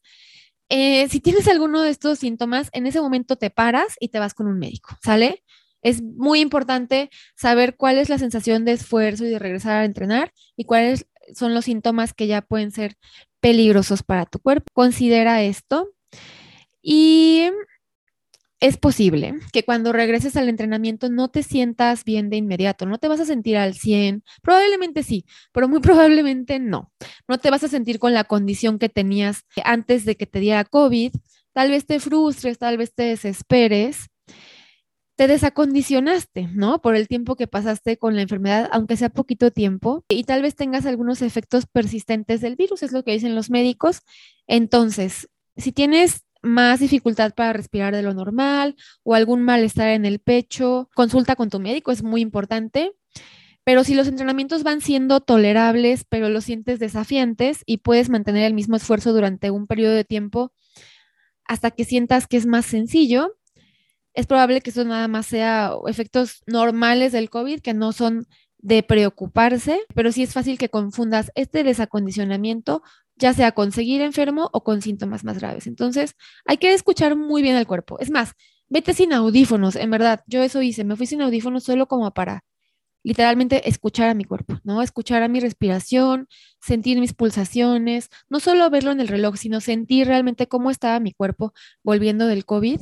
Eh, 0.70 1.08
si 1.10 1.20
tienes 1.20 1.48
alguno 1.48 1.82
de 1.82 1.90
estos 1.90 2.20
síntomas, 2.20 2.70
en 2.74 2.86
ese 2.88 3.02
momento 3.02 3.36
te 3.38 3.50
paras 3.50 3.96
y 4.00 4.10
te 4.10 4.20
vas 4.20 4.34
con 4.34 4.48
un 4.48 4.60
médico, 4.60 4.98
¿sale? 5.04 5.44
Es 5.82 6.02
muy 6.04 6.42
importante 6.42 7.10
saber 7.36 7.76
cuál 7.78 7.98
es 7.98 8.10
la 8.10 8.20
sensación 8.20 8.66
de 8.66 8.74
esfuerzo 8.74 9.26
y 9.26 9.30
de 9.30 9.40
regresar 9.40 9.82
a 9.82 9.86
entrenar 9.86 10.32
y 10.56 10.66
cuáles 10.66 11.08
son 11.34 11.54
los 11.54 11.66
síntomas 11.66 12.14
que 12.14 12.28
ya 12.28 12.42
pueden 12.42 12.72
ser 12.72 12.96
peligrosos 13.40 14.04
para 14.04 14.26
tu 14.26 14.40
cuerpo. 14.40 14.68
Considera 14.74 15.42
esto. 15.42 15.90
Y 16.82 17.50
es 18.60 18.78
posible 18.78 19.36
que 19.54 19.64
cuando 19.64 19.94
regreses 19.94 20.36
al 20.36 20.50
entrenamiento 20.50 21.10
no 21.10 21.30
te 21.30 21.44
sientas 21.44 22.04
bien 22.04 22.30
de 22.30 22.38
inmediato, 22.38 22.86
no 22.86 22.98
te 22.98 23.08
vas 23.08 23.20
a 23.20 23.26
sentir 23.26 23.58
al 23.58 23.74
100, 23.74 24.24
probablemente 24.42 25.04
sí, 25.04 25.26
pero 25.54 25.68
muy 25.70 25.80
probablemente 25.82 26.60
no. 26.60 26.92
No 27.28 27.38
te 27.38 27.50
vas 27.52 27.64
a 27.64 27.70
sentir 27.70 28.00
con 28.00 28.14
la 28.14 28.26
condición 28.26 28.80
que 28.80 28.90
tenías 28.90 29.46
antes 29.64 30.06
de 30.06 30.16
que 30.16 30.26
te 30.26 30.40
diera 30.40 30.66
COVID, 30.66 31.14
tal 31.54 31.72
vez 31.72 31.86
te 31.86 32.00
frustres, 32.00 32.58
tal 32.58 32.78
vez 32.78 32.94
te 32.94 33.04
desesperes, 33.04 34.08
te 35.16 35.28
desacondicionaste, 35.28 36.48
¿no? 36.54 36.82
Por 36.82 36.96
el 36.96 37.10
tiempo 37.10 37.36
que 37.36 37.48
pasaste 37.48 37.98
con 37.98 38.16
la 38.16 38.22
enfermedad, 38.22 38.70
aunque 38.72 38.96
sea 38.96 39.10
poquito 39.10 39.52
tiempo, 39.52 40.06
y 40.08 40.24
tal 40.24 40.42
vez 40.42 40.56
tengas 40.56 40.86
algunos 40.86 41.22
efectos 41.22 41.66
persistentes 41.66 42.40
del 42.40 42.56
virus, 42.56 42.84
es 42.84 42.94
lo 42.94 43.04
que 43.04 43.12
dicen 43.12 43.36
los 43.36 43.50
médicos. 43.50 44.02
Entonces, 44.48 45.28
si 45.58 45.74
tienes 45.74 46.24
más 46.42 46.80
dificultad 46.80 47.34
para 47.34 47.54
respirar 47.54 47.96
de 47.96 48.02
lo 48.02 48.14
normal 48.14 48.76
o 49.04 49.16
algún 49.16 49.42
malestar 49.42 49.90
en 49.90 50.06
el 50.06 50.20
pecho, 50.20 50.90
consulta 50.96 51.36
con 51.36 51.50
tu 51.50 51.60
médico, 51.60 51.92
es 51.92 52.04
muy 52.04 52.22
importante. 52.22 52.92
Pero 53.64 53.84
si 53.84 53.94
los 53.94 54.08
entrenamientos 54.08 54.64
van 54.64 54.82
siendo 54.82 55.20
tolerables, 55.20 56.06
pero 56.08 56.30
los 56.30 56.46
sientes 56.46 56.80
desafiantes 56.80 57.62
y 57.66 57.78
puedes 57.78 58.10
mantener 58.10 58.46
el 58.46 58.54
mismo 58.54 58.76
esfuerzo 58.76 59.14
durante 59.14 59.52
un 59.52 59.68
periodo 59.68 59.94
de 59.94 60.06
tiempo 60.06 60.54
hasta 61.46 61.72
que 61.72 61.84
sientas 61.84 62.28
que 62.28 62.38
es 62.38 62.46
más 62.46 62.66
sencillo, 62.66 63.36
es 64.14 64.28
probable 64.28 64.62
que 64.62 64.70
eso 64.70 64.84
nada 64.86 65.08
más 65.08 65.26
sea 65.28 65.74
efectos 65.88 66.42
normales 66.46 67.12
del 67.12 67.30
COVID, 67.30 67.62
que 67.62 67.74
no 67.74 67.92
son 67.92 68.28
de 68.58 68.84
preocuparse, 68.84 69.80
pero 69.96 70.12
sí 70.12 70.24
es 70.24 70.34
fácil 70.34 70.58
que 70.58 70.70
confundas 70.70 71.32
este 71.36 71.64
desacondicionamiento 71.64 72.84
ya 73.20 73.34
sea 73.34 73.52
con 73.52 73.72
seguir 73.72 74.02
enfermo 74.02 74.50
o 74.54 74.64
con 74.64 74.82
síntomas 74.82 75.24
más 75.24 75.40
graves. 75.40 75.68
Entonces, 75.68 76.16
hay 76.46 76.58
que 76.58 76.74
escuchar 76.74 77.16
muy 77.16 77.42
bien 77.42 77.56
al 77.56 77.68
cuerpo. 77.68 78.00
Es 78.00 78.10
más, 78.10 78.34
vete 78.70 78.94
sin 78.94 79.14
audífonos, 79.14 79.76
en 79.76 79.92
verdad, 79.92 80.24
yo 80.28 80.42
eso 80.44 80.62
hice, 80.62 80.84
me 80.84 80.96
fui 80.96 81.06
sin 81.08 81.22
audífonos 81.22 81.64
solo 81.64 81.88
como 81.88 82.12
para 82.14 82.44
literalmente 83.04 83.68
escuchar 83.70 84.10
a 84.10 84.14
mi 84.14 84.26
cuerpo, 84.26 84.60
¿no? 84.64 84.82
Escuchar 84.82 85.24
a 85.24 85.28
mi 85.28 85.40
respiración, 85.40 86.28
sentir 86.62 87.00
mis 87.00 87.14
pulsaciones, 87.14 88.10
no 88.30 88.40
solo 88.40 88.70
verlo 88.70 88.92
en 88.92 89.00
el 89.00 89.08
reloj, 89.08 89.38
sino 89.38 89.62
sentir 89.62 90.08
realmente 90.08 90.48
cómo 90.48 90.70
estaba 90.70 91.00
mi 91.00 91.14
cuerpo 91.14 91.54
volviendo 91.84 92.28
del 92.28 92.46
COVID. 92.46 92.82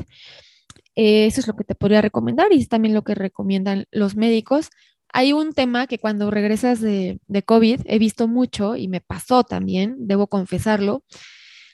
Eh, 0.96 1.28
eso 1.28 1.42
es 1.42 1.48
lo 1.48 1.56
que 1.56 1.64
te 1.64 1.76
podría 1.76 2.02
recomendar 2.02 2.52
y 2.52 2.60
es 2.60 2.70
también 2.70 2.96
lo 2.96 3.04
que 3.04 3.16
recomiendan 3.16 3.86
los 3.92 4.16
médicos. 4.16 4.70
Hay 5.18 5.34
un 5.34 5.54
tema 5.54 5.88
que 5.88 5.98
cuando 5.98 6.30
regresas 6.30 6.80
de, 6.80 7.20
COVID 7.44 7.82
he 7.86 7.98
visto 7.98 8.28
mucho 8.28 8.76
y 8.76 8.88
me 8.88 9.02
pasó 9.02 9.44
también, 9.44 9.96
debo 9.98 10.28
confesarlo. 10.28 11.04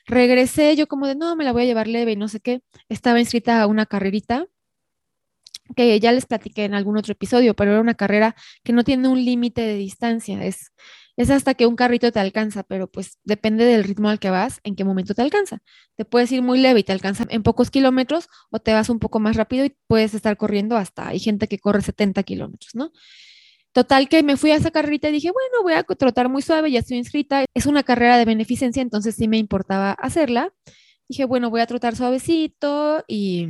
Regresé 0.05 0.77
yo 0.77 0.87
como 0.87 1.07
de, 1.07 1.15
no, 1.15 1.35
me 1.35 1.43
la 1.43 1.51
voy 1.51 1.63
a 1.63 1.65
llevar 1.65 1.87
leve 1.89 2.13
y 2.13 2.15
no 2.15 2.29
sé 2.29 2.39
qué. 2.39 2.61
Estaba 2.87 3.19
inscrita 3.19 3.61
a 3.61 3.67
una 3.67 3.85
carrerita 3.85 4.45
que 5.75 5.99
ya 5.99 6.13
les 6.13 6.25
platiqué 6.25 6.63
en 6.63 6.73
algún 6.73 6.95
otro 6.97 7.11
episodio, 7.11 7.53
pero 7.53 7.71
era 7.71 7.81
una 7.81 7.95
carrera 7.95 8.33
que 8.63 8.71
no 8.71 8.85
tiene 8.85 9.09
un 9.09 9.25
límite 9.25 9.59
de 9.59 9.75
distancia, 9.75 10.41
es, 10.45 10.71
es 11.17 11.29
hasta 11.29 11.53
que 11.53 11.65
un 11.65 11.75
carrito 11.75 12.13
te 12.13 12.21
alcanza, 12.21 12.63
pero 12.63 12.89
pues 12.89 13.19
depende 13.25 13.65
del 13.65 13.83
ritmo 13.83 14.07
al 14.07 14.19
que 14.19 14.29
vas, 14.29 14.61
en 14.63 14.77
qué 14.77 14.85
momento 14.85 15.15
te 15.15 15.21
alcanza. 15.21 15.61
Te 15.97 16.05
puedes 16.05 16.31
ir 16.31 16.41
muy 16.43 16.59
leve 16.59 16.79
y 16.79 16.83
te 16.83 16.93
alcanza 16.93 17.25
en 17.29 17.43
pocos 17.43 17.71
kilómetros 17.71 18.29
o 18.51 18.59
te 18.59 18.71
vas 18.71 18.87
un 18.87 18.99
poco 18.99 19.19
más 19.19 19.35
rápido 19.35 19.65
y 19.65 19.75
puedes 19.87 20.13
estar 20.13 20.37
corriendo 20.37 20.77
hasta, 20.77 21.09
hay 21.09 21.19
gente 21.19 21.49
que 21.49 21.59
corre 21.59 21.81
70 21.81 22.23
kilómetros, 22.23 22.73
¿no? 22.73 22.93
Total 23.73 24.07
que 24.07 24.21
me 24.21 24.37
fui 24.37 24.51
a 24.51 24.55
esa 24.55 24.69
carrerita 24.69 25.09
y 25.09 25.13
dije, 25.13 25.31
bueno, 25.31 25.63
voy 25.63 25.73
a 25.73 25.83
trotar 25.83 26.29
muy 26.29 26.43
suave, 26.43 26.71
ya 26.71 26.79
estoy 26.79 26.97
inscrita. 26.97 27.45
Es 27.55 27.65
una 27.65 27.81
carrera 27.81 28.17
de 28.17 28.25
beneficencia, 28.25 28.83
entonces 28.83 29.15
sí 29.15 29.27
me 29.27 29.37
importaba 29.39 29.91
hacerla. 29.93 30.53
Dije, 31.09 31.25
bueno, 31.25 31.49
voy 31.49 31.61
a 31.61 31.65
trotar 31.67 31.95
suavecito 31.95 33.03
y 33.07 33.47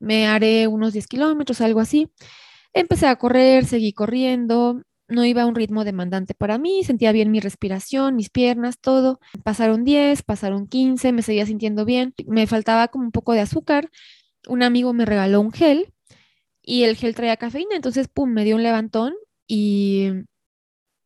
me 0.00 0.26
haré 0.26 0.66
unos 0.66 0.92
10 0.92 1.06
kilómetros, 1.06 1.60
algo 1.60 1.78
así. 1.80 2.10
Empecé 2.72 3.06
a 3.06 3.16
correr, 3.16 3.64
seguí 3.64 3.92
corriendo, 3.92 4.82
no 5.08 5.24
iba 5.24 5.42
a 5.42 5.46
un 5.46 5.54
ritmo 5.54 5.84
demandante 5.84 6.34
para 6.34 6.58
mí, 6.58 6.82
sentía 6.84 7.12
bien 7.12 7.30
mi 7.30 7.40
respiración, 7.40 8.16
mis 8.16 8.30
piernas, 8.30 8.80
todo. 8.80 9.20
Pasaron 9.44 9.84
10, 9.84 10.22
pasaron 10.24 10.66
15, 10.66 11.12
me 11.12 11.22
seguía 11.22 11.46
sintiendo 11.46 11.84
bien, 11.84 12.14
me 12.26 12.46
faltaba 12.48 12.88
como 12.88 13.04
un 13.04 13.12
poco 13.12 13.34
de 13.34 13.40
azúcar. 13.40 13.88
Un 14.48 14.62
amigo 14.64 14.92
me 14.94 15.04
regaló 15.06 15.40
un 15.40 15.52
gel 15.52 15.92
y 16.62 16.84
el 16.84 16.96
gel 16.96 17.14
traía 17.14 17.36
cafeína, 17.36 17.76
entonces, 17.76 18.08
pum, 18.08 18.30
me 18.32 18.44
dio 18.44 18.56
un 18.56 18.62
levantón 18.64 19.14
y 19.50 20.10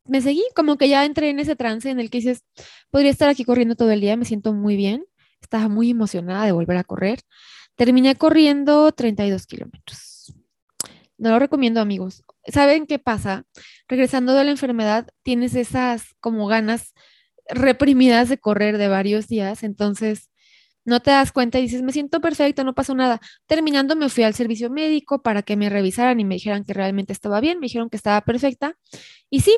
me 0.07 0.21
seguí, 0.21 0.45
como 0.55 0.77
que 0.77 0.89
ya 0.89 1.05
entré 1.05 1.31
en 1.31 1.41
ese 1.41 1.57
trance 1.57 1.91
en 1.91 2.01
el 2.01 2.11
que 2.11 2.19
dices, 2.19 2.45
podría 2.91 3.11
estar 3.11 3.29
aquí 3.29 3.45
corriendo 3.45 3.75
todo 3.75 3.91
el 3.91 4.01
día, 4.01 4.17
me 4.17 4.27
siento 4.27 4.53
muy 4.53 4.77
bien 4.77 5.05
estaba 5.45 5.69
muy 5.69 5.91
emocionada 5.91 6.45
de 6.45 6.53
volver 6.53 6.77
a 6.77 6.85
correr. 6.85 7.21
Terminé 7.77 8.17
corriendo 8.17 8.91
32 8.93 9.47
kilómetros. 9.47 10.35
No 11.17 11.31
lo 11.31 11.39
recomiendo, 11.39 11.81
amigos. 11.81 12.25
¿Saben 12.47 12.87
qué 12.87 12.99
pasa? 12.99 13.45
Regresando 13.89 14.35
de 14.35 14.45
la 14.45 14.51
enfermedad, 14.51 15.09
tienes 15.23 15.55
esas 15.55 16.15
como 16.21 16.47
ganas 16.47 16.93
reprimidas 17.49 18.29
de 18.29 18.39
correr 18.39 18.79
de 18.79 18.89
varios 18.89 19.29
días, 19.29 19.63
entonces 19.63 20.31
no 20.85 21.01
te 21.01 21.11
das 21.11 21.33
cuenta 21.33 21.59
y 21.59 21.63
dices, 21.63 21.83
me 21.83 21.93
siento 21.93 22.21
perfecto, 22.21 22.65
no 22.65 22.75
pasó 22.75 22.95
nada. 22.95 23.21
Terminando, 23.47 23.97
me 23.97 24.09
fui 24.09 24.25
al 24.25 24.35
servicio 24.35 24.71
médico 24.71 25.23
para 25.23 25.43
que 25.43 25.57
me 25.57 25.71
revisaran 25.71 26.21
y 26.21 26.25
me 26.25 26.35
dijeran 26.35 26.65
que 26.65 26.75
realmente 26.75 27.13
estaba 27.13 27.41
bien, 27.41 27.59
me 27.59 27.67
dijeron 27.67 27.91
que 27.91 27.97
estaba 27.97 28.21
perfecta. 28.23 28.77
Y 29.31 29.41
sí, 29.41 29.57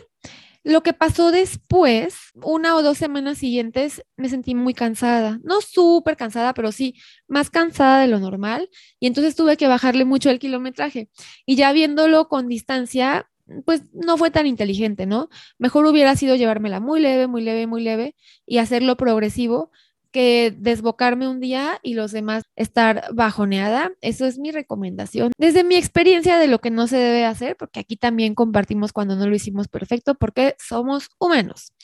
lo 0.66 0.82
que 0.82 0.92
pasó 0.92 1.30
después, 1.30 2.16
una 2.34 2.74
o 2.74 2.82
dos 2.82 2.98
semanas 2.98 3.38
siguientes, 3.38 4.02
me 4.16 4.28
sentí 4.28 4.56
muy 4.56 4.74
cansada. 4.74 5.38
No 5.44 5.60
súper 5.60 6.16
cansada, 6.16 6.54
pero 6.54 6.72
sí 6.72 6.96
más 7.28 7.50
cansada 7.50 8.00
de 8.00 8.08
lo 8.08 8.18
normal. 8.18 8.68
Y 8.98 9.06
entonces 9.06 9.36
tuve 9.36 9.56
que 9.56 9.68
bajarle 9.68 10.04
mucho 10.04 10.28
el 10.28 10.40
kilometraje. 10.40 11.08
Y 11.46 11.54
ya 11.54 11.72
viéndolo 11.72 12.26
con 12.28 12.48
distancia, 12.48 13.30
pues 13.64 13.82
no 13.92 14.16
fue 14.16 14.32
tan 14.32 14.48
inteligente, 14.48 15.06
¿no? 15.06 15.28
Mejor 15.58 15.86
hubiera 15.86 16.16
sido 16.16 16.34
llevármela 16.34 16.80
muy 16.80 16.98
leve, 17.00 17.28
muy 17.28 17.42
leve, 17.42 17.68
muy 17.68 17.82
leve 17.82 18.16
y 18.44 18.58
hacerlo 18.58 18.96
progresivo 18.96 19.70
que 20.16 20.50
desbocarme 20.56 21.28
un 21.28 21.40
día 21.40 21.78
y 21.82 21.92
los 21.92 22.10
demás 22.10 22.44
estar 22.56 23.04
bajoneada. 23.12 23.92
Eso 24.00 24.24
es 24.24 24.38
mi 24.38 24.50
recomendación. 24.50 25.30
Desde 25.36 25.62
mi 25.62 25.76
experiencia 25.76 26.38
de 26.38 26.48
lo 26.48 26.58
que 26.58 26.70
no 26.70 26.86
se 26.86 26.96
debe 26.96 27.26
hacer, 27.26 27.54
porque 27.58 27.80
aquí 27.80 27.98
también 27.98 28.34
compartimos 28.34 28.94
cuando 28.94 29.14
no 29.14 29.26
lo 29.26 29.36
hicimos 29.36 29.68
perfecto, 29.68 30.14
porque 30.14 30.56
somos 30.58 31.10
humanos. 31.18 31.74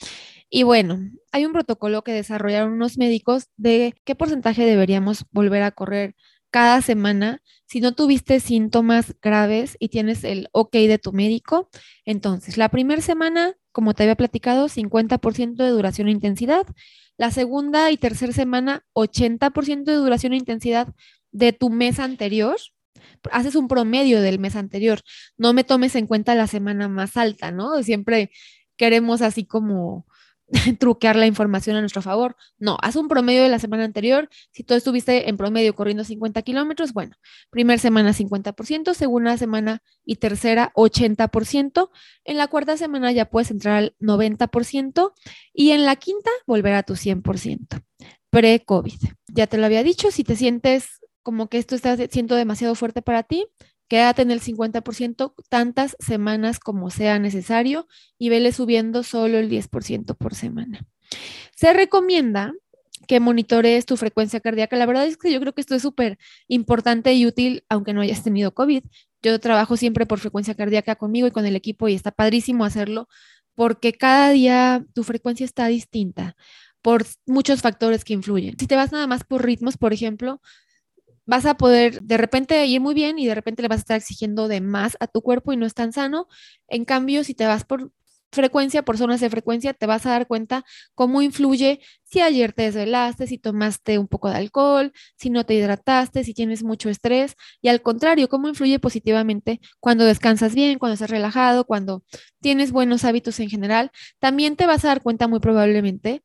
Y 0.49 0.63
bueno, 0.63 1.11
hay 1.31 1.45
un 1.45 1.53
protocolo 1.53 2.03
que 2.03 2.11
desarrollaron 2.11 2.73
unos 2.73 2.97
médicos 2.97 3.49
de 3.55 3.93
qué 4.03 4.15
porcentaje 4.15 4.65
deberíamos 4.65 5.25
volver 5.29 5.61
a 5.61 5.69
correr 5.69 6.15
cada 6.49 6.81
semana. 6.81 7.43
Si 7.67 7.81
no 7.81 7.91
tuviste 7.91 8.39
síntomas 8.39 9.15
graves 9.21 9.77
y 9.77 9.89
tienes 9.89 10.23
el 10.23 10.49
ok 10.53 10.73
de 10.73 10.97
tu 10.97 11.13
médico, 11.13 11.69
entonces 12.03 12.57
la 12.57 12.69
primera 12.69 13.03
semana, 13.03 13.53
como 13.73 13.93
te 13.93 14.03
había 14.03 14.15
platicado, 14.15 14.69
50% 14.69 15.55
de 15.55 15.69
duración 15.69 16.07
e 16.07 16.11
intensidad. 16.11 16.65
La 17.17 17.31
segunda 17.31 17.91
y 17.91 17.97
tercera 17.97 18.31
semana, 18.31 18.85
80% 18.93 19.83
de 19.83 19.95
duración 19.95 20.33
e 20.33 20.37
intensidad 20.37 20.87
de 21.31 21.51
tu 21.51 21.69
mes 21.69 21.99
anterior. 21.99 22.55
Haces 23.31 23.55
un 23.55 23.67
promedio 23.67 24.21
del 24.21 24.39
mes 24.39 24.55
anterior. 24.55 25.01
No 25.37 25.51
me 25.53 25.65
tomes 25.65 25.95
en 25.95 26.07
cuenta 26.07 26.35
la 26.35 26.47
semana 26.47 26.87
más 26.87 27.17
alta, 27.17 27.51
¿no? 27.51 27.83
Siempre 27.83 28.31
queremos 28.77 29.21
así 29.21 29.45
como 29.45 30.05
truquear 30.79 31.15
la 31.15 31.25
información 31.25 31.75
a 31.75 31.79
nuestro 31.79 32.01
favor. 32.01 32.35
No, 32.57 32.77
haz 32.81 32.95
un 32.95 33.07
promedio 33.07 33.43
de 33.43 33.49
la 33.49 33.59
semana 33.59 33.83
anterior. 33.83 34.29
Si 34.51 34.63
tú 34.63 34.73
estuviste 34.73 35.29
en 35.29 35.37
promedio 35.37 35.73
corriendo 35.75 36.03
50 36.03 36.41
kilómetros, 36.41 36.93
bueno, 36.93 37.15
primera 37.49 37.79
semana 37.79 38.13
50%, 38.13 38.93
segunda 38.93 39.37
semana 39.37 39.81
y 40.05 40.17
tercera 40.17 40.71
80%. 40.75 41.89
En 42.23 42.37
la 42.37 42.47
cuarta 42.47 42.77
semana 42.77 43.11
ya 43.11 43.25
puedes 43.25 43.51
entrar 43.51 43.77
al 43.77 43.95
90% 43.99 45.13
y 45.53 45.71
en 45.71 45.85
la 45.85 45.95
quinta 45.95 46.29
volver 46.45 46.73
a 46.73 46.83
tu 46.83 46.93
100%. 46.93 47.83
Pre-COVID. 48.29 48.99
Ya 49.27 49.47
te 49.47 49.57
lo 49.57 49.65
había 49.65 49.83
dicho, 49.83 50.11
si 50.11 50.23
te 50.23 50.35
sientes 50.35 50.99
como 51.21 51.47
que 51.47 51.57
esto 51.57 51.75
está 51.75 51.95
siendo 52.09 52.35
demasiado 52.35 52.75
fuerte 52.75 53.01
para 53.01 53.23
ti, 53.23 53.47
quédate 53.93 54.23
en 54.23 54.31
el 54.31 54.41
50% 54.41 55.35
tantas 55.49 55.95
semanas 55.99 56.59
como 56.59 56.89
sea 56.89 57.19
necesario 57.19 57.87
y 58.17 58.29
vele 58.29 58.51
subiendo 58.51 59.03
solo 59.03 59.37
el 59.37 59.51
10% 59.51 60.17
por 60.17 60.33
semana. 60.33 60.83
Se 61.55 61.73
recomienda 61.73 62.53
que 63.07 63.19
monitorees 63.19 63.85
tu 63.85 63.95
frecuencia 63.95 64.39
cardíaca. 64.39 64.77
La 64.77 64.87
verdad 64.87 65.05
es 65.05 65.15
que 65.15 65.31
yo 65.31 65.39
creo 65.39 65.53
que 65.53 65.61
esto 65.61 65.75
es 65.75 65.83
súper 65.83 66.17
importante 66.47 67.13
y 67.13 67.27
útil, 67.27 67.65
aunque 67.69 67.93
no 67.93 68.01
hayas 68.01 68.23
tenido 68.23 68.55
COVID. 68.55 68.83
Yo 69.21 69.39
trabajo 69.39 69.77
siempre 69.77 70.07
por 70.07 70.17
frecuencia 70.17 70.55
cardíaca 70.55 70.95
conmigo 70.95 71.27
y 71.27 71.31
con 71.31 71.45
el 71.45 71.55
equipo 71.55 71.87
y 71.87 71.93
está 71.93 72.09
padrísimo 72.09 72.65
hacerlo 72.65 73.07
porque 73.53 73.93
cada 73.93 74.31
día 74.31 74.83
tu 74.95 75.03
frecuencia 75.03 75.45
está 75.45 75.67
distinta 75.67 76.35
por 76.81 77.05
muchos 77.27 77.61
factores 77.61 78.03
que 78.03 78.13
influyen. 78.13 78.57
Si 78.57 78.65
te 78.65 78.75
vas 78.75 78.91
nada 78.91 79.05
más 79.05 79.23
por 79.23 79.45
ritmos, 79.45 79.77
por 79.77 79.93
ejemplo, 79.93 80.41
vas 81.25 81.45
a 81.45 81.55
poder 81.55 82.01
de 82.01 82.17
repente 82.17 82.65
ir 82.65 82.81
muy 82.81 82.93
bien 82.93 83.19
y 83.19 83.27
de 83.27 83.35
repente 83.35 83.61
le 83.61 83.67
vas 83.67 83.79
a 83.79 83.81
estar 83.81 83.97
exigiendo 83.97 84.47
de 84.47 84.61
más 84.61 84.97
a 84.99 85.07
tu 85.07 85.21
cuerpo 85.21 85.53
y 85.53 85.57
no 85.57 85.65
es 85.65 85.73
tan 85.73 85.93
sano. 85.93 86.27
En 86.67 86.85
cambio, 86.85 87.23
si 87.23 87.33
te 87.33 87.45
vas 87.45 87.63
por 87.65 87.91
frecuencia, 88.33 88.83
por 88.83 88.97
zonas 88.97 89.21
de 89.21 89.29
frecuencia, 89.29 89.73
te 89.73 89.85
vas 89.85 90.05
a 90.05 90.11
dar 90.11 90.27
cuenta 90.27 90.65
cómo 90.95 91.21
influye 91.21 91.79
si 92.03 92.19
ayer 92.19 92.51
te 92.51 92.63
desvelaste, 92.63 93.27
si 93.27 93.37
tomaste 93.37 93.99
un 93.99 94.07
poco 94.07 94.29
de 94.29 94.35
alcohol, 94.35 94.91
si 95.17 95.29
no 95.29 95.45
te 95.45 95.53
hidrataste, 95.53 96.23
si 96.23 96.33
tienes 96.33 96.63
mucho 96.63 96.89
estrés 96.89 97.35
y 97.61 97.69
al 97.69 97.81
contrario, 97.81 98.27
cómo 98.27 98.47
influye 98.49 98.79
positivamente 98.79 99.61
cuando 99.79 100.03
descansas 100.05 100.55
bien, 100.55 100.79
cuando 100.79 100.93
estás 100.95 101.09
relajado, 101.11 101.65
cuando 101.65 102.03
tienes 102.41 102.71
buenos 102.71 103.05
hábitos 103.05 103.39
en 103.39 103.49
general. 103.49 103.91
También 104.19 104.55
te 104.55 104.65
vas 104.65 104.83
a 104.83 104.89
dar 104.89 105.01
cuenta 105.01 105.27
muy 105.27 105.39
probablemente 105.39 106.23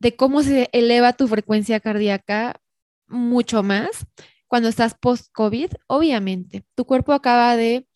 de 0.00 0.16
cómo 0.16 0.42
se 0.42 0.68
eleva 0.72 1.12
tu 1.12 1.28
frecuencia 1.28 1.80
cardíaca 1.80 2.60
mucho 3.08 3.62
más 3.62 4.06
cuando 4.52 4.68
estás 4.68 4.92
post-COVID, 4.92 5.70
obviamente, 5.86 6.62
tu 6.74 6.84
cuerpo 6.84 7.14
acaba 7.14 7.56
de 7.56 7.88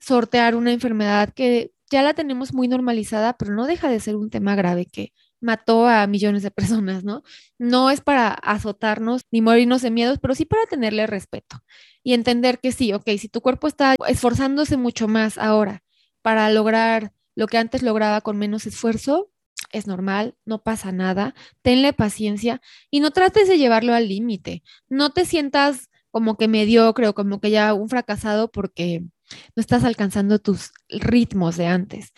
sortear 0.00 0.56
una 0.56 0.72
enfermedad 0.72 1.32
que 1.32 1.74
ya 1.88 2.02
la 2.02 2.12
tenemos 2.12 2.52
muy 2.52 2.66
normalizada, 2.66 3.36
pero 3.36 3.54
no 3.54 3.68
deja 3.68 3.88
de 3.88 4.00
ser 4.00 4.16
un 4.16 4.28
tema 4.28 4.56
grave 4.56 4.86
que 4.86 5.12
mató 5.40 5.86
a 5.86 6.08
millones 6.08 6.42
de 6.42 6.50
personas, 6.80 7.04
¿no? 7.04 7.22
No 7.56 7.90
es 7.90 8.00
para 8.00 8.30
azotarnos 8.30 9.26
ni 9.30 9.42
morirnos 9.42 9.80
de 9.80 9.92
miedos, 9.92 10.18
pero 10.20 10.34
sí 10.34 10.44
para 10.44 10.66
tenerle 10.66 11.06
respeto 11.06 11.58
y 12.02 12.14
entender 12.14 12.58
que 12.58 12.72
sí, 12.72 12.92
ok, 12.92 13.08
si 13.16 13.28
tu 13.28 13.40
cuerpo 13.40 13.68
está 13.68 13.94
esforzándose 14.08 14.76
mucho 14.76 15.06
más 15.06 15.38
ahora 15.38 15.84
para 16.20 16.50
lograr 16.50 17.12
lo 17.36 17.46
que 17.46 17.58
antes 17.58 17.84
lograba 17.84 18.22
con 18.22 18.38
menos 18.38 18.66
esfuerzo, 18.66 19.30
es 19.72 19.86
normal, 19.86 20.36
no 20.44 20.62
pasa 20.62 20.92
nada, 20.92 21.34
tenle 21.62 21.92
paciencia 21.92 22.60
y 22.90 23.00
no 23.00 23.10
trates 23.10 23.48
de 23.48 23.58
llevarlo 23.58 23.94
al 23.94 24.08
límite. 24.08 24.62
No 24.88 25.10
te 25.10 25.24
sientas 25.24 25.90
como 26.10 26.36
que 26.36 26.48
mediocre 26.48 27.08
o 27.08 27.14
como 27.14 27.40
que 27.40 27.50
ya 27.50 27.74
un 27.74 27.88
fracasado 27.88 28.50
porque 28.50 29.00
no 29.00 29.60
estás 29.60 29.84
alcanzando 29.84 30.38
tus 30.38 30.72
ritmos 30.88 31.56
de 31.56 31.66
antes. 31.66 32.12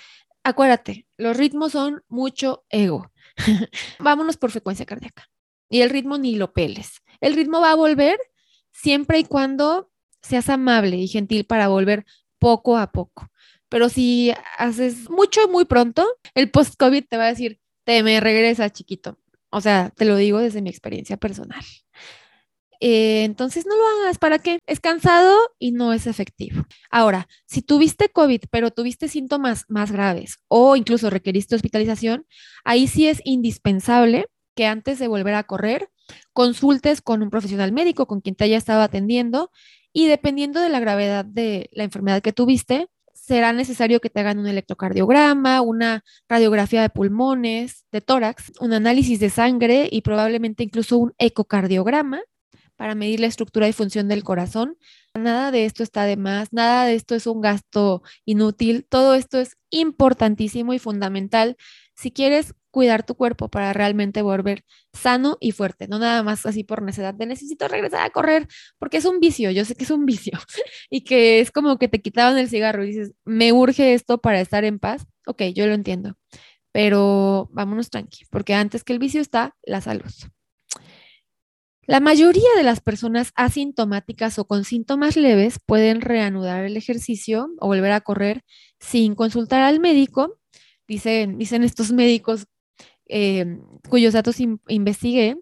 Acuérdate, 0.44 1.06
los 1.16 1.36
ritmos 1.36 1.72
son 1.72 2.02
mucho 2.08 2.64
ego. 2.70 3.10
Vámonos 3.98 4.36
por 4.36 4.50
frecuencia 4.50 4.86
cardíaca. 4.86 5.28
Y 5.68 5.80
el 5.80 5.90
ritmo 5.90 6.16
ni 6.16 6.36
lo 6.36 6.52
peles. 6.52 7.02
El 7.20 7.34
ritmo 7.34 7.60
va 7.60 7.72
a 7.72 7.76
volver 7.76 8.18
siempre 8.72 9.18
y 9.18 9.24
cuando 9.24 9.90
seas 10.22 10.48
amable 10.48 10.96
y 10.96 11.08
gentil 11.08 11.44
para 11.44 11.68
volver 11.68 12.06
poco 12.38 12.78
a 12.78 12.92
poco. 12.92 13.30
Pero 13.68 13.88
si 13.88 14.32
haces 14.56 15.10
mucho 15.10 15.48
muy 15.48 15.64
pronto, 15.64 16.06
el 16.34 16.50
post-COVID 16.50 17.04
te 17.08 17.16
va 17.16 17.24
a 17.24 17.28
decir, 17.28 17.60
te 17.84 18.02
me 18.02 18.20
regresa 18.20 18.70
chiquito. 18.70 19.18
O 19.50 19.60
sea, 19.60 19.90
te 19.96 20.04
lo 20.04 20.16
digo 20.16 20.38
desde 20.38 20.62
mi 20.62 20.70
experiencia 20.70 21.16
personal. 21.16 21.64
Eh, 22.80 23.24
entonces 23.24 23.66
no 23.66 23.76
lo 23.76 23.82
hagas, 23.86 24.18
¿para 24.18 24.38
qué? 24.38 24.60
Es 24.66 24.78
cansado 24.80 25.36
y 25.58 25.72
no 25.72 25.92
es 25.92 26.06
efectivo. 26.06 26.64
Ahora, 26.90 27.28
si 27.46 27.60
tuviste 27.60 28.08
COVID, 28.08 28.42
pero 28.50 28.70
tuviste 28.70 29.08
síntomas 29.08 29.64
más 29.68 29.90
graves 29.90 30.38
o 30.48 30.76
incluso 30.76 31.10
requeriste 31.10 31.56
hospitalización, 31.56 32.26
ahí 32.64 32.86
sí 32.86 33.08
es 33.08 33.20
indispensable 33.24 34.26
que 34.54 34.66
antes 34.66 34.98
de 34.98 35.08
volver 35.08 35.34
a 35.34 35.44
correr, 35.44 35.90
consultes 36.32 37.02
con 37.02 37.22
un 37.22 37.30
profesional 37.30 37.72
médico, 37.72 38.06
con 38.06 38.20
quien 38.20 38.36
te 38.36 38.44
haya 38.44 38.56
estado 38.56 38.82
atendiendo 38.82 39.50
y 39.92 40.06
dependiendo 40.06 40.60
de 40.60 40.68
la 40.68 40.80
gravedad 40.80 41.24
de 41.24 41.68
la 41.72 41.84
enfermedad 41.84 42.22
que 42.22 42.32
tuviste, 42.32 42.88
será 43.24 43.52
necesario 43.52 44.00
que 44.00 44.10
te 44.10 44.20
hagan 44.20 44.38
un 44.38 44.46
electrocardiograma, 44.46 45.60
una 45.60 46.04
radiografía 46.28 46.82
de 46.82 46.90
pulmones, 46.90 47.84
de 47.92 48.00
tórax, 48.00 48.52
un 48.60 48.72
análisis 48.72 49.20
de 49.20 49.30
sangre 49.30 49.88
y 49.90 50.02
probablemente 50.02 50.62
incluso 50.62 50.98
un 50.98 51.14
ecocardiograma 51.18 52.20
para 52.76 52.94
medir 52.94 53.20
la 53.20 53.26
estructura 53.26 53.68
y 53.68 53.72
función 53.72 54.08
del 54.08 54.22
corazón. 54.22 54.76
Nada 55.18 55.50
de 55.50 55.64
esto 55.64 55.82
está 55.82 56.04
de 56.04 56.16
más, 56.16 56.52
nada 56.52 56.86
de 56.86 56.94
esto 56.94 57.14
es 57.14 57.26
un 57.26 57.40
gasto 57.40 58.02
inútil, 58.24 58.86
todo 58.88 59.14
esto 59.14 59.38
es 59.40 59.56
importantísimo 59.70 60.74
y 60.74 60.78
fundamental 60.78 61.56
si 61.94 62.12
quieres 62.12 62.54
cuidar 62.70 63.04
tu 63.04 63.16
cuerpo 63.16 63.48
para 63.48 63.72
realmente 63.72 64.22
volver 64.22 64.64
sano 64.92 65.36
y 65.40 65.52
fuerte, 65.52 65.88
no 65.88 65.98
nada 65.98 66.22
más 66.22 66.46
así 66.46 66.64
por 66.64 66.82
necesidad 66.82 67.14
de 67.14 67.26
necesito 67.26 67.66
regresar 67.66 68.06
a 68.06 68.10
correr, 68.10 68.46
porque 68.78 68.98
es 68.98 69.04
un 69.04 69.20
vicio, 69.20 69.50
yo 69.50 69.64
sé 69.64 69.74
que 69.74 69.84
es 69.84 69.90
un 69.90 70.06
vicio 70.06 70.38
y 70.90 71.02
que 71.02 71.40
es 71.40 71.50
como 71.50 71.78
que 71.78 71.88
te 71.88 72.00
quitaban 72.00 72.38
el 72.38 72.48
cigarro 72.48 72.84
y 72.84 72.88
dices, 72.88 73.12
me 73.24 73.52
urge 73.52 73.94
esto 73.94 74.18
para 74.18 74.40
estar 74.40 74.64
en 74.64 74.78
paz, 74.78 75.06
ok, 75.26 75.42
yo 75.54 75.66
lo 75.66 75.74
entiendo, 75.74 76.16
pero 76.72 77.48
vámonos 77.52 77.90
tranqui, 77.90 78.26
porque 78.30 78.54
antes 78.54 78.84
que 78.84 78.92
el 78.92 78.98
vicio 79.00 79.20
está 79.20 79.56
la 79.64 79.80
salud. 79.80 80.12
La 81.88 82.00
mayoría 82.00 82.50
de 82.54 82.64
las 82.64 82.80
personas 82.80 83.32
asintomáticas 83.34 84.38
o 84.38 84.46
con 84.46 84.64
síntomas 84.64 85.16
leves 85.16 85.58
pueden 85.64 86.02
reanudar 86.02 86.64
el 86.64 86.76
ejercicio 86.76 87.48
o 87.60 87.66
volver 87.66 87.92
a 87.92 88.02
correr 88.02 88.44
sin 88.78 89.14
consultar 89.14 89.62
al 89.62 89.80
médico. 89.80 90.38
Dicen, 90.86 91.38
dicen 91.38 91.64
estos 91.64 91.90
médicos 91.90 92.46
eh, 93.08 93.46
cuyos 93.88 94.12
datos 94.12 94.36
investigué, 94.68 95.38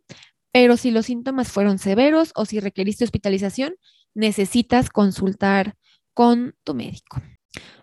pero 0.53 0.76
si 0.76 0.93
los 0.93 1.07
síntomas 1.07 1.50
fueron 1.50 1.81
severos 1.81 2.31
o 2.37 2.45
si 2.45 2.61
requeriste 2.61 3.03
hospitalización, 3.03 3.75
necesitas 4.15 4.88
consultar 4.88 5.75
con 6.15 6.55
tu 6.62 6.75
médico. 6.75 7.21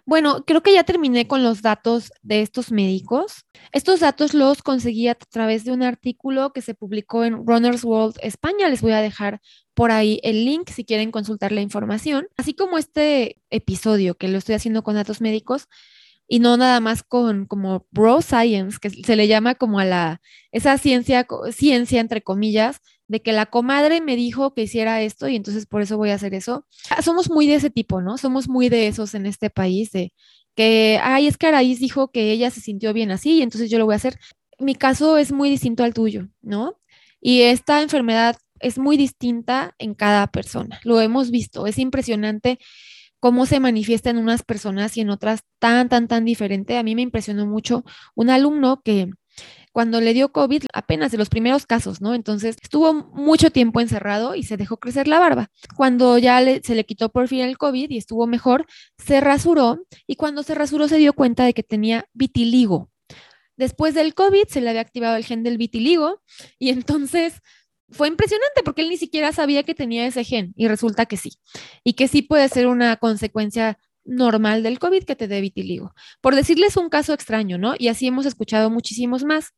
Bueno, 0.06 0.44
creo 0.46 0.62
que 0.62 0.74
ya 0.74 0.84
terminé 0.84 1.28
con 1.28 1.44
los 1.44 1.62
datos 1.62 2.12
de 2.22 2.42
estos 2.42 2.72
médicos. 2.72 3.46
Estos 3.72 4.02
datos 4.02 4.34
los 4.34 4.62
conseguí 4.62 5.08
a 5.08 5.16
través 5.16 5.64
de 5.64 5.72
un 5.72 5.82
artículo 5.82 6.52
que 6.52 6.62
se 6.62 6.74
publicó 6.74 7.24
en 7.24 7.46
Runners 7.48 7.84
World 7.86 8.18
España. 8.22 8.68
Les 8.68 8.82
voy 8.82 8.92
a 8.92 9.02
dejar 9.02 9.40
por 9.74 9.92
ahí 9.92 10.20
el 10.24 10.44
link 10.44 10.70
si 10.70 10.84
quieren 10.84 11.12
consultar 11.12 11.52
la 11.54 11.62
información. 11.62 12.28
Así 12.36 12.54
como 12.54 12.78
este 12.78 13.38
episodio 13.50 14.16
que 14.16 14.28
lo 14.28 14.38
estoy 14.38 14.56
haciendo 14.56 14.84
con 14.84 14.96
datos 14.96 15.22
médicos, 15.22 15.70
y 16.28 16.40
no 16.40 16.58
nada 16.58 16.80
más 16.80 17.04
con 17.04 17.46
como 17.46 17.86
bro 17.92 18.22
science, 18.22 18.78
que 18.82 18.90
se 18.90 19.16
le 19.16 19.28
llama 19.28 19.56
como 19.56 19.80
a 19.80 19.86
la, 19.86 20.22
esa 20.52 20.78
ciencia, 20.78 21.28
ciencia 21.52 22.00
entre 22.00 22.22
comillas, 22.22 22.82
de 23.14 23.22
que 23.22 23.32
la 23.32 23.46
comadre 23.46 24.02
me 24.02 24.16
dijo 24.16 24.56
que 24.56 24.64
hiciera 24.64 25.00
esto 25.04 25.28
y 25.28 25.36
entonces 25.36 25.68
por 25.68 25.84
eso 25.84 25.98
voy 25.98 26.10
a 26.10 26.16
hacer 26.16 26.34
eso. 26.34 26.66
Ah, 26.90 27.04
somos 27.04 27.30
muy 27.30 27.46
de 27.46 27.54
ese 27.54 27.70
tipo, 27.70 28.02
¿no? 28.02 28.18
Somos 28.18 28.50
muy 28.50 28.70
de 28.70 28.88
esos 28.88 29.14
en 29.14 29.28
este 29.28 29.52
país, 29.52 29.92
de 29.92 30.14
que, 30.56 31.00
ay, 31.04 31.28
es 31.28 31.38
que 31.38 31.46
Araíz 31.46 31.80
dijo 31.80 32.10
que 32.10 32.32
ella 32.32 32.50
se 32.50 32.60
sintió 32.60 32.92
bien 32.92 33.12
así 33.12 33.34
y 33.38 33.42
entonces 33.44 33.70
yo 33.70 33.78
lo 33.78 33.86
voy 33.86 33.94
a 33.94 33.98
hacer. 33.98 34.18
Mi 34.58 34.74
caso 34.74 35.20
es 35.20 35.32
muy 35.32 35.52
distinto 35.52 35.84
al 35.84 35.94
tuyo, 35.94 36.28
¿no? 36.42 36.80
Y 37.22 37.42
esta 37.44 37.84
enfermedad 37.84 38.36
es 38.60 38.80
muy 38.80 38.98
distinta 38.98 39.76
en 39.78 39.94
cada 39.94 40.26
persona. 40.26 40.80
Lo 40.84 41.00
hemos 41.00 41.30
visto, 41.30 41.68
es 41.68 41.78
impresionante 41.78 42.58
cómo 43.20 43.46
se 43.46 43.60
manifiesta 43.60 44.10
en 44.10 44.18
unas 44.18 44.42
personas 44.42 44.98
y 44.98 45.02
en 45.02 45.12
otras 45.12 45.42
tan, 45.60 45.88
tan, 45.88 46.08
tan 46.08 46.26
diferente. 46.26 46.78
A 46.78 46.84
mí 46.84 46.96
me 46.96 47.04
impresionó 47.04 47.46
mucho 47.46 47.84
un 48.16 48.32
alumno 48.32 48.82
que 48.84 49.12
cuando 49.74 50.00
le 50.00 50.14
dio 50.14 50.32
COVID, 50.32 50.66
apenas 50.74 51.12
de 51.12 51.18
los 51.18 51.30
primeros 51.30 51.66
casos, 51.66 52.00
¿no? 52.00 52.14
Entonces 52.14 52.56
estuvo 52.62 52.94
mucho 52.94 53.50
tiempo 53.52 53.82
encerrado 53.82 54.36
y 54.36 54.44
se 54.44 54.56
dejó 54.56 54.78
crecer 54.78 55.08
la 55.08 55.20
barba. 55.20 55.50
Cuando 55.76 56.18
ya 56.20 56.40
se 56.64 56.76
le 56.76 56.86
quitó 56.86 57.10
por 57.10 57.28
fin 57.28 57.42
el 57.42 57.58
COVID 57.58 57.90
y 57.90 57.98
estuvo 57.98 58.28
mejor, 58.28 58.68
se 58.98 59.20
rasuró 59.20 59.80
y 60.08 60.16
cuando 60.16 60.44
se 60.44 60.54
rasuró 60.54 60.88
se 60.88 60.98
dio 60.98 61.14
cuenta 61.14 61.44
de 61.44 61.54
que 61.54 61.64
tenía 61.64 62.06
vitiligo. 62.14 62.92
Después 63.58 63.96
del 63.96 64.14
COVID 64.14 64.46
se 64.48 64.62
le 64.62 64.70
había 64.70 64.82
activado 64.82 65.16
el 65.16 65.26
gen 65.26 65.44
del 65.44 65.58
vitiligo 65.58 66.22
y 66.60 66.70
entonces 66.70 67.42
fue 67.90 68.08
impresionante 68.08 68.62
porque 68.64 68.82
él 68.84 68.90
ni 68.90 68.98
siquiera 68.98 69.32
sabía 69.32 69.64
que 69.64 69.74
tenía 69.74 70.06
ese 70.06 70.24
gen 70.24 70.54
y 70.56 70.68
resulta 70.68 71.08
que 71.08 71.18
sí. 71.18 71.34
Y 71.84 71.94
que 71.94 72.08
sí 72.08 72.22
puede 72.22 72.48
ser 72.48 72.68
una 72.68 72.96
consecuencia 72.98 73.80
normal 74.06 74.62
del 74.62 74.80
COVID 74.80 75.04
que 75.04 75.16
te 75.16 75.28
dé 75.28 75.42
vitiligo. 75.42 75.94
Por 76.22 76.36
decirles 76.36 76.78
un 76.78 76.90
caso 76.90 77.14
extraño, 77.14 77.58
¿no? 77.58 77.74
Y 77.78 77.88
así 77.88 78.08
hemos 78.08 78.26
escuchado 78.26 78.70
muchísimos 78.70 79.24
más. 79.24 79.54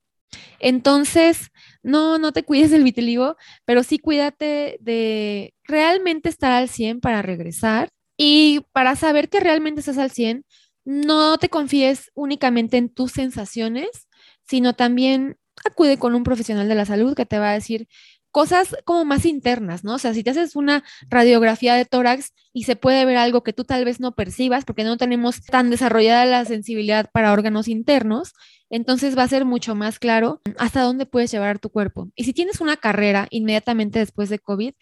Entonces, 0.60 1.50
no, 1.84 2.18
no 2.18 2.32
te 2.32 2.44
cuides 2.44 2.72
del 2.72 2.84
vitiligo, 2.84 3.38
pero 3.66 3.84
sí 3.84 4.00
cuídate 4.00 4.78
de 4.82 5.54
realmente 5.64 6.30
estar 6.30 6.52
al 6.52 6.70
100 6.70 7.02
para 7.02 7.22
regresar. 7.22 7.90
Y 8.18 8.62
para 8.72 8.96
saber 8.96 9.30
que 9.30 9.40
realmente 9.40 9.82
estás 9.82 9.98
al 9.98 10.12
100, 10.12 10.46
no 10.86 11.38
te 11.38 11.50
confíes 11.50 12.12
únicamente 12.14 12.78
en 12.78 12.90
tus 12.90 13.12
sensaciones, 13.12 14.08
sino 14.48 14.74
también 14.74 15.38
acude 15.66 15.98
con 15.98 16.16
un 16.16 16.24
profesional 16.24 16.68
de 16.68 16.76
la 16.76 16.86
salud 16.86 17.16
que 17.16 17.26
te 17.26 17.40
va 17.40 17.52
a 17.52 17.54
decir 17.54 17.88
cosas 18.36 18.76
como 18.84 19.06
más 19.06 19.26
internas, 19.26 19.86
¿no? 19.86 19.94
O 19.94 19.98
sea, 19.98 20.14
si 20.14 20.22
te 20.22 20.32
haces 20.32 20.58
una 20.58 20.84
radiografía 21.08 21.74
de 21.76 21.86
tórax 21.86 22.34
y 22.52 22.64
se 22.64 22.76
puede 22.76 23.06
ver 23.06 23.16
algo 23.16 23.44
que 23.44 23.54
tú 23.54 23.64
tal 23.64 23.86
vez 23.86 24.02
no 24.02 24.14
percibas 24.14 24.66
porque 24.66 24.84
no 24.84 24.98
tenemos 24.98 25.42
tan 25.46 25.70
desarrollada 25.70 26.26
la 26.26 26.44
sensibilidad 26.44 27.10
para 27.14 27.32
órganos 27.32 27.70
internos, 27.70 28.34
entonces 28.70 29.18
va 29.18 29.24
a 29.24 29.30
ser 29.30 29.46
mucho 29.46 29.74
más 29.74 30.00
claro 30.00 30.42
hasta 30.58 30.82
dónde 30.82 31.06
puedes 31.06 31.32
llevar 31.32 31.60
tu 31.60 31.70
cuerpo. 31.70 32.10
Y 32.14 32.26
si 32.26 32.34
tienes 32.34 32.60
una 32.60 32.76
carrera 32.76 33.28
inmediatamente 33.30 34.00
después 34.00 34.28
de 34.28 34.40
COVID, 34.40 34.74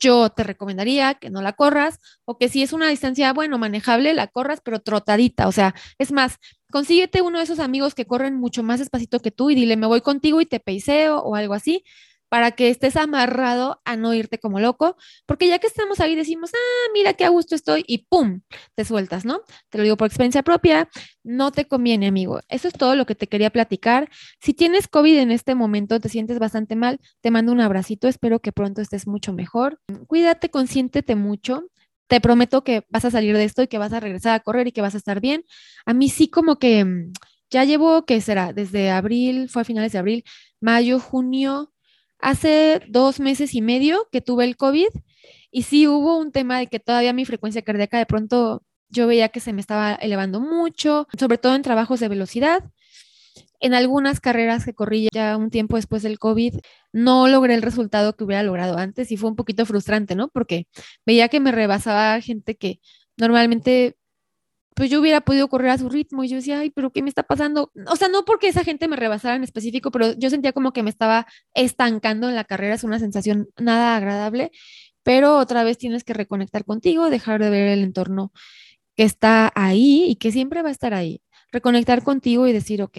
yo 0.00 0.30
te 0.30 0.42
recomendaría 0.42 1.12
que 1.12 1.28
no 1.28 1.42
la 1.42 1.52
corras 1.52 1.98
o 2.24 2.38
que 2.38 2.48
si 2.48 2.62
es 2.62 2.72
una 2.72 2.88
distancia, 2.88 3.34
bueno, 3.34 3.58
manejable, 3.58 4.14
la 4.14 4.28
corras, 4.28 4.62
pero 4.64 4.80
trotadita. 4.80 5.48
O 5.48 5.52
sea, 5.52 5.74
es 5.98 6.12
más, 6.12 6.38
consíguete 6.70 7.20
uno 7.20 7.36
de 7.36 7.44
esos 7.44 7.58
amigos 7.58 7.94
que 7.94 8.06
corren 8.06 8.40
mucho 8.40 8.62
más 8.62 8.78
despacito 8.78 9.20
que 9.20 9.30
tú 9.30 9.50
y 9.50 9.54
dile, 9.54 9.76
me 9.76 9.86
voy 9.86 10.00
contigo 10.00 10.40
y 10.40 10.46
te 10.46 10.60
peiseo 10.60 11.18
o 11.18 11.34
algo 11.34 11.52
así 11.52 11.84
para 12.32 12.52
que 12.52 12.70
estés 12.70 12.96
amarrado 12.96 13.82
a 13.84 13.94
no 13.98 14.14
irte 14.14 14.38
como 14.38 14.58
loco, 14.58 14.96
porque 15.26 15.48
ya 15.48 15.58
que 15.58 15.66
estamos 15.66 16.00
ahí 16.00 16.14
decimos, 16.14 16.50
ah, 16.54 16.90
mira 16.94 17.12
qué 17.12 17.26
a 17.26 17.28
gusto 17.28 17.54
estoy 17.54 17.84
y 17.86 18.06
¡pum! 18.08 18.40
te 18.74 18.86
sueltas, 18.86 19.26
¿no? 19.26 19.42
Te 19.68 19.76
lo 19.76 19.84
digo 19.84 19.98
por 19.98 20.06
experiencia 20.06 20.42
propia, 20.42 20.88
no 21.22 21.52
te 21.52 21.68
conviene, 21.68 22.06
amigo. 22.06 22.40
Eso 22.48 22.68
es 22.68 22.72
todo 22.72 22.96
lo 22.96 23.04
que 23.04 23.14
te 23.14 23.26
quería 23.26 23.50
platicar. 23.50 24.08
Si 24.40 24.54
tienes 24.54 24.88
COVID 24.88 25.18
en 25.18 25.30
este 25.30 25.54
momento, 25.54 26.00
te 26.00 26.08
sientes 26.08 26.38
bastante 26.38 26.74
mal, 26.74 27.00
te 27.20 27.30
mando 27.30 27.52
un 27.52 27.60
abracito, 27.60 28.08
espero 28.08 28.40
que 28.40 28.50
pronto 28.50 28.80
estés 28.80 29.06
mucho 29.06 29.34
mejor. 29.34 29.78
Cuídate, 30.06 30.48
consiéntete 30.48 31.16
mucho. 31.16 31.64
Te 32.06 32.22
prometo 32.22 32.64
que 32.64 32.86
vas 32.88 33.04
a 33.04 33.10
salir 33.10 33.36
de 33.36 33.44
esto 33.44 33.62
y 33.62 33.68
que 33.68 33.76
vas 33.76 33.92
a 33.92 34.00
regresar 34.00 34.32
a 34.34 34.40
correr 34.40 34.68
y 34.68 34.72
que 34.72 34.80
vas 34.80 34.94
a 34.94 34.98
estar 34.98 35.20
bien. 35.20 35.44
A 35.84 35.92
mí 35.92 36.08
sí 36.08 36.28
como 36.28 36.58
que 36.58 36.82
mm, 36.82 37.12
ya 37.50 37.64
llevo, 37.64 38.06
¿qué 38.06 38.22
será? 38.22 38.54
Desde 38.54 38.90
abril, 38.90 39.50
fue 39.50 39.60
a 39.60 39.64
finales 39.66 39.92
de 39.92 39.98
abril, 39.98 40.24
mayo, 40.62 40.98
junio, 40.98 41.71
hace 42.22 42.80
dos 42.88 43.20
meses 43.20 43.54
y 43.54 43.60
medio 43.60 44.08
que 44.10 44.22
tuve 44.22 44.44
el 44.44 44.56
COVID 44.56 44.88
y 45.50 45.62
sí 45.64 45.86
hubo 45.86 46.16
un 46.16 46.32
tema 46.32 46.58
de 46.58 46.68
que 46.68 46.80
todavía 46.80 47.12
mi 47.12 47.26
frecuencia 47.26 47.62
cardíaca 47.62 47.98
de 47.98 48.06
pronto 48.06 48.62
yo 48.88 49.06
veía 49.06 49.28
que 49.28 49.40
se 49.40 49.52
me 49.52 49.60
estaba 49.60 49.94
elevando 49.94 50.40
mucho, 50.40 51.06
sobre 51.18 51.38
todo 51.38 51.54
en 51.54 51.62
trabajos 51.62 52.00
de 52.00 52.08
velocidad. 52.08 52.64
En 53.60 53.74
algunas 53.74 54.20
carreras 54.20 54.64
que 54.64 54.74
corrí 54.74 55.08
ya 55.12 55.36
un 55.36 55.50
tiempo 55.50 55.76
después 55.76 56.02
del 56.02 56.18
COVID, 56.18 56.54
no 56.92 57.28
logré 57.28 57.54
el 57.54 57.62
resultado 57.62 58.14
que 58.16 58.24
hubiera 58.24 58.42
logrado 58.42 58.76
antes 58.78 59.12
y 59.12 59.16
fue 59.16 59.30
un 59.30 59.36
poquito 59.36 59.66
frustrante, 59.66 60.14
¿no? 60.14 60.28
Porque 60.28 60.66
veía 61.06 61.28
que 61.28 61.40
me 61.40 61.52
rebasaba 61.52 62.20
gente 62.20 62.56
que 62.56 62.80
normalmente 63.16 63.96
pues 64.74 64.90
yo 64.90 65.00
hubiera 65.00 65.20
podido 65.20 65.48
correr 65.48 65.70
a 65.70 65.78
su 65.78 65.88
ritmo 65.88 66.24
y 66.24 66.28
yo 66.28 66.36
decía, 66.36 66.60
ay, 66.60 66.70
pero 66.70 66.90
¿qué 66.90 67.02
me 67.02 67.08
está 67.08 67.22
pasando? 67.22 67.72
O 67.86 67.96
sea, 67.96 68.08
no 68.08 68.24
porque 68.24 68.48
esa 68.48 68.64
gente 68.64 68.88
me 68.88 68.96
rebasara 68.96 69.36
en 69.36 69.44
específico, 69.44 69.90
pero 69.90 70.12
yo 70.18 70.30
sentía 70.30 70.52
como 70.52 70.72
que 70.72 70.82
me 70.82 70.90
estaba 70.90 71.26
estancando 71.54 72.28
en 72.28 72.34
la 72.34 72.44
carrera, 72.44 72.74
es 72.74 72.84
una 72.84 72.98
sensación 72.98 73.48
nada 73.58 73.96
agradable, 73.96 74.50
pero 75.02 75.36
otra 75.38 75.64
vez 75.64 75.78
tienes 75.78 76.04
que 76.04 76.14
reconectar 76.14 76.64
contigo, 76.64 77.10
dejar 77.10 77.42
de 77.42 77.50
ver 77.50 77.68
el 77.68 77.82
entorno 77.82 78.32
que 78.96 79.04
está 79.04 79.52
ahí 79.54 80.04
y 80.08 80.16
que 80.16 80.32
siempre 80.32 80.62
va 80.62 80.68
a 80.68 80.72
estar 80.72 80.94
ahí, 80.94 81.22
reconectar 81.50 82.02
contigo 82.02 82.46
y 82.46 82.52
decir, 82.52 82.82
ok, 82.82 82.98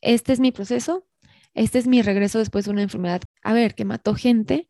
este 0.00 0.32
es 0.32 0.40
mi 0.40 0.52
proceso, 0.52 1.06
este 1.54 1.78
es 1.78 1.86
mi 1.86 2.02
regreso 2.02 2.38
después 2.38 2.66
de 2.66 2.72
una 2.72 2.82
enfermedad, 2.82 3.22
a 3.42 3.52
ver, 3.52 3.74
que 3.74 3.84
mató 3.84 4.14
gente, 4.14 4.68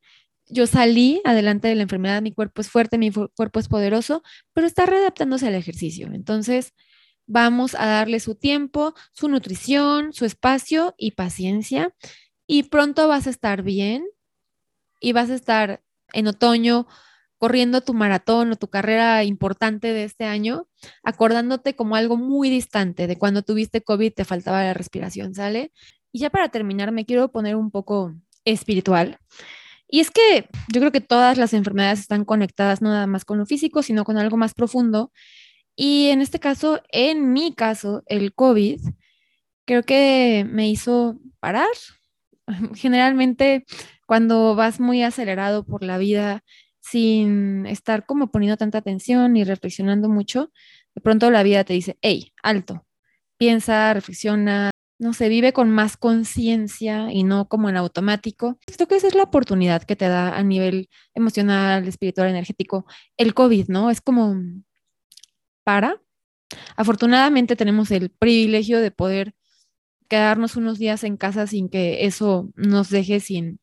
yo 0.48 0.66
salí 0.66 1.20
adelante 1.24 1.68
de 1.68 1.74
la 1.74 1.82
enfermedad, 1.82 2.22
mi 2.22 2.32
cuerpo 2.32 2.60
es 2.60 2.68
fuerte, 2.68 2.98
mi 2.98 3.10
cuerpo 3.10 3.60
es 3.60 3.68
poderoso, 3.68 4.22
pero 4.52 4.66
está 4.66 4.86
readaptándose 4.86 5.48
al 5.48 5.54
ejercicio. 5.54 6.08
Entonces, 6.12 6.72
vamos 7.26 7.74
a 7.74 7.86
darle 7.86 8.20
su 8.20 8.34
tiempo, 8.34 8.94
su 9.12 9.28
nutrición, 9.28 10.12
su 10.12 10.24
espacio 10.24 10.94
y 10.96 11.12
paciencia 11.12 11.94
y 12.46 12.64
pronto 12.64 13.08
vas 13.08 13.26
a 13.26 13.30
estar 13.30 13.62
bien 13.62 14.06
y 15.00 15.12
vas 15.12 15.30
a 15.30 15.34
estar 15.34 15.82
en 16.12 16.28
otoño 16.28 16.86
corriendo 17.38 17.82
tu 17.82 17.92
maratón 17.92 18.52
o 18.52 18.56
tu 18.56 18.68
carrera 18.68 19.22
importante 19.24 19.92
de 19.92 20.04
este 20.04 20.24
año, 20.24 20.68
acordándote 21.02 21.76
como 21.76 21.96
algo 21.96 22.16
muy 22.16 22.48
distante 22.48 23.06
de 23.06 23.18
cuando 23.18 23.42
tuviste 23.42 23.82
COVID 23.82 24.12
te 24.14 24.24
faltaba 24.24 24.62
la 24.62 24.72
respiración, 24.74 25.34
¿sale? 25.34 25.72
Y 26.12 26.20
ya 26.20 26.30
para 26.30 26.48
terminar, 26.48 26.92
me 26.92 27.04
quiero 27.04 27.30
poner 27.30 27.56
un 27.56 27.70
poco 27.70 28.14
espiritual. 28.44 29.18
Y 29.88 30.00
es 30.00 30.10
que 30.10 30.48
yo 30.72 30.80
creo 30.80 30.92
que 30.92 31.00
todas 31.00 31.38
las 31.38 31.52
enfermedades 31.52 32.00
están 32.00 32.24
conectadas 32.24 32.82
no 32.82 32.90
nada 32.90 33.06
más 33.06 33.24
con 33.24 33.38
lo 33.38 33.46
físico, 33.46 33.82
sino 33.82 34.04
con 34.04 34.18
algo 34.18 34.36
más 34.36 34.54
profundo. 34.54 35.12
Y 35.76 36.08
en 36.08 36.22
este 36.22 36.40
caso, 36.40 36.80
en 36.90 37.32
mi 37.32 37.54
caso, 37.54 38.02
el 38.06 38.34
COVID, 38.34 38.80
creo 39.66 39.82
que 39.82 40.46
me 40.48 40.68
hizo 40.68 41.18
parar. 41.40 41.68
Generalmente, 42.74 43.64
cuando 44.06 44.54
vas 44.56 44.80
muy 44.80 45.02
acelerado 45.02 45.64
por 45.64 45.82
la 45.84 45.98
vida, 45.98 46.42
sin 46.80 47.66
estar 47.66 48.06
como 48.06 48.30
poniendo 48.30 48.56
tanta 48.56 48.78
atención 48.78 49.36
y 49.36 49.44
reflexionando 49.44 50.08
mucho, 50.08 50.52
de 50.94 51.00
pronto 51.02 51.30
la 51.30 51.42
vida 51.42 51.64
te 51.64 51.74
dice, 51.74 51.98
hey, 52.00 52.32
alto, 52.42 52.86
piensa, 53.38 53.92
reflexiona, 53.94 54.70
no 54.98 55.12
se 55.12 55.28
vive 55.28 55.52
con 55.52 55.70
más 55.70 55.96
conciencia 55.96 57.12
y 57.12 57.22
no 57.22 57.48
como 57.48 57.68
en 57.68 57.76
automático. 57.76 58.58
Creo 58.66 58.88
que 58.88 58.96
esa 58.96 59.08
es 59.08 59.14
la 59.14 59.24
oportunidad 59.24 59.82
que 59.82 59.96
te 59.96 60.08
da 60.08 60.36
a 60.36 60.42
nivel 60.42 60.88
emocional, 61.14 61.86
espiritual, 61.86 62.28
energético, 62.28 62.86
el 63.16 63.34
COVID, 63.34 63.68
¿no? 63.68 63.90
Es 63.90 64.00
como 64.00 64.36
para. 65.64 66.00
Afortunadamente 66.76 67.56
tenemos 67.56 67.90
el 67.90 68.10
privilegio 68.10 68.80
de 68.80 68.90
poder 68.90 69.34
quedarnos 70.08 70.56
unos 70.56 70.78
días 70.78 71.04
en 71.04 71.16
casa 71.16 71.46
sin 71.46 71.68
que 71.68 72.06
eso 72.06 72.50
nos 72.54 72.90
deje 72.90 73.20
sin 73.20 73.60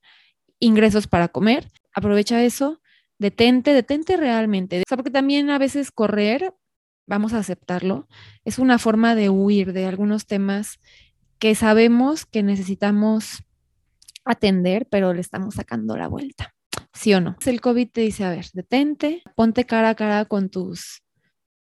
ingresos 0.59 1.07
para 1.07 1.29
comer. 1.29 1.67
Aprovecha 1.93 2.43
eso, 2.43 2.81
detente, 3.19 3.73
detente 3.73 4.17
realmente. 4.17 4.81
O 4.81 4.95
porque 4.95 5.11
también 5.11 5.49
a 5.49 5.57
veces 5.57 5.91
correr, 5.91 6.53
vamos 7.07 7.33
a 7.33 7.39
aceptarlo, 7.39 8.07
es 8.45 8.59
una 8.59 8.77
forma 8.79 9.15
de 9.15 9.29
huir 9.29 9.73
de 9.73 9.85
algunos 9.85 10.25
temas 10.25 10.79
que 11.43 11.55
sabemos 11.55 12.25
que 12.25 12.41
necesitamos 12.41 13.43
atender, 14.23 14.87
pero 14.89 15.13
le 15.13 15.19
estamos 15.19 15.55
sacando 15.55 15.97
la 15.97 16.07
vuelta. 16.07 16.55
¿Sí 16.93 17.13
o 17.13 17.19
no? 17.19 17.35
El 17.45 17.59
COVID 17.59 17.89
te 17.91 17.99
dice, 17.99 18.23
a 18.23 18.29
ver, 18.29 18.45
detente, 18.53 19.21
ponte 19.35 19.65
cara 19.65 19.89
a 19.89 19.95
cara 19.95 20.23
con 20.23 20.47
tus 20.47 21.03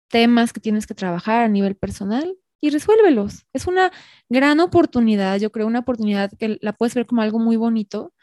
temas 0.09 0.54
que 0.54 0.61
tienes 0.61 0.87
que 0.87 0.94
trabajar 0.94 1.44
a 1.44 1.48
nivel 1.48 1.76
personal 1.76 2.35
y 2.62 2.70
resuélvelos. 2.70 3.44
Es 3.52 3.66
una 3.66 3.92
gran 4.31 4.59
oportunidad, 4.61 5.38
yo 5.38 5.52
creo, 5.52 5.66
una 5.66 5.81
oportunidad 5.81 6.31
que 6.38 6.57
la 6.62 6.72
puedes 6.72 6.94
ver 6.94 7.04
como 7.04 7.20
algo 7.20 7.38
muy 7.38 7.57
bonito. 7.57 8.14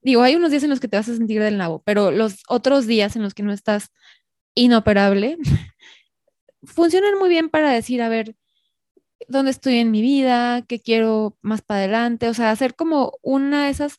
Digo, 0.00 0.22
hay 0.22 0.34
unos 0.34 0.50
días 0.50 0.62
en 0.62 0.70
los 0.70 0.80
que 0.80 0.88
te 0.88 0.96
vas 0.96 1.10
a 1.10 1.14
sentir 1.14 1.42
del 1.42 1.58
nabo, 1.58 1.82
pero 1.84 2.10
los 2.10 2.42
otros 2.48 2.86
días 2.86 3.16
en 3.16 3.22
los 3.22 3.34
que 3.34 3.42
no 3.42 3.52
estás 3.52 3.90
inoperable, 4.54 5.36
funcionan 6.62 7.18
muy 7.18 7.28
bien 7.28 7.50
para 7.50 7.70
decir, 7.70 8.00
a 8.00 8.08
ver, 8.08 8.34
dónde 9.28 9.50
estoy 9.50 9.78
en 9.78 9.90
mi 9.90 10.02
vida, 10.02 10.62
qué 10.62 10.80
quiero 10.80 11.36
más 11.42 11.62
para 11.62 11.80
adelante, 11.80 12.28
o 12.28 12.34
sea, 12.34 12.50
hacer 12.50 12.74
como 12.74 13.12
una 13.22 13.66
de 13.66 13.70
esas 13.70 13.98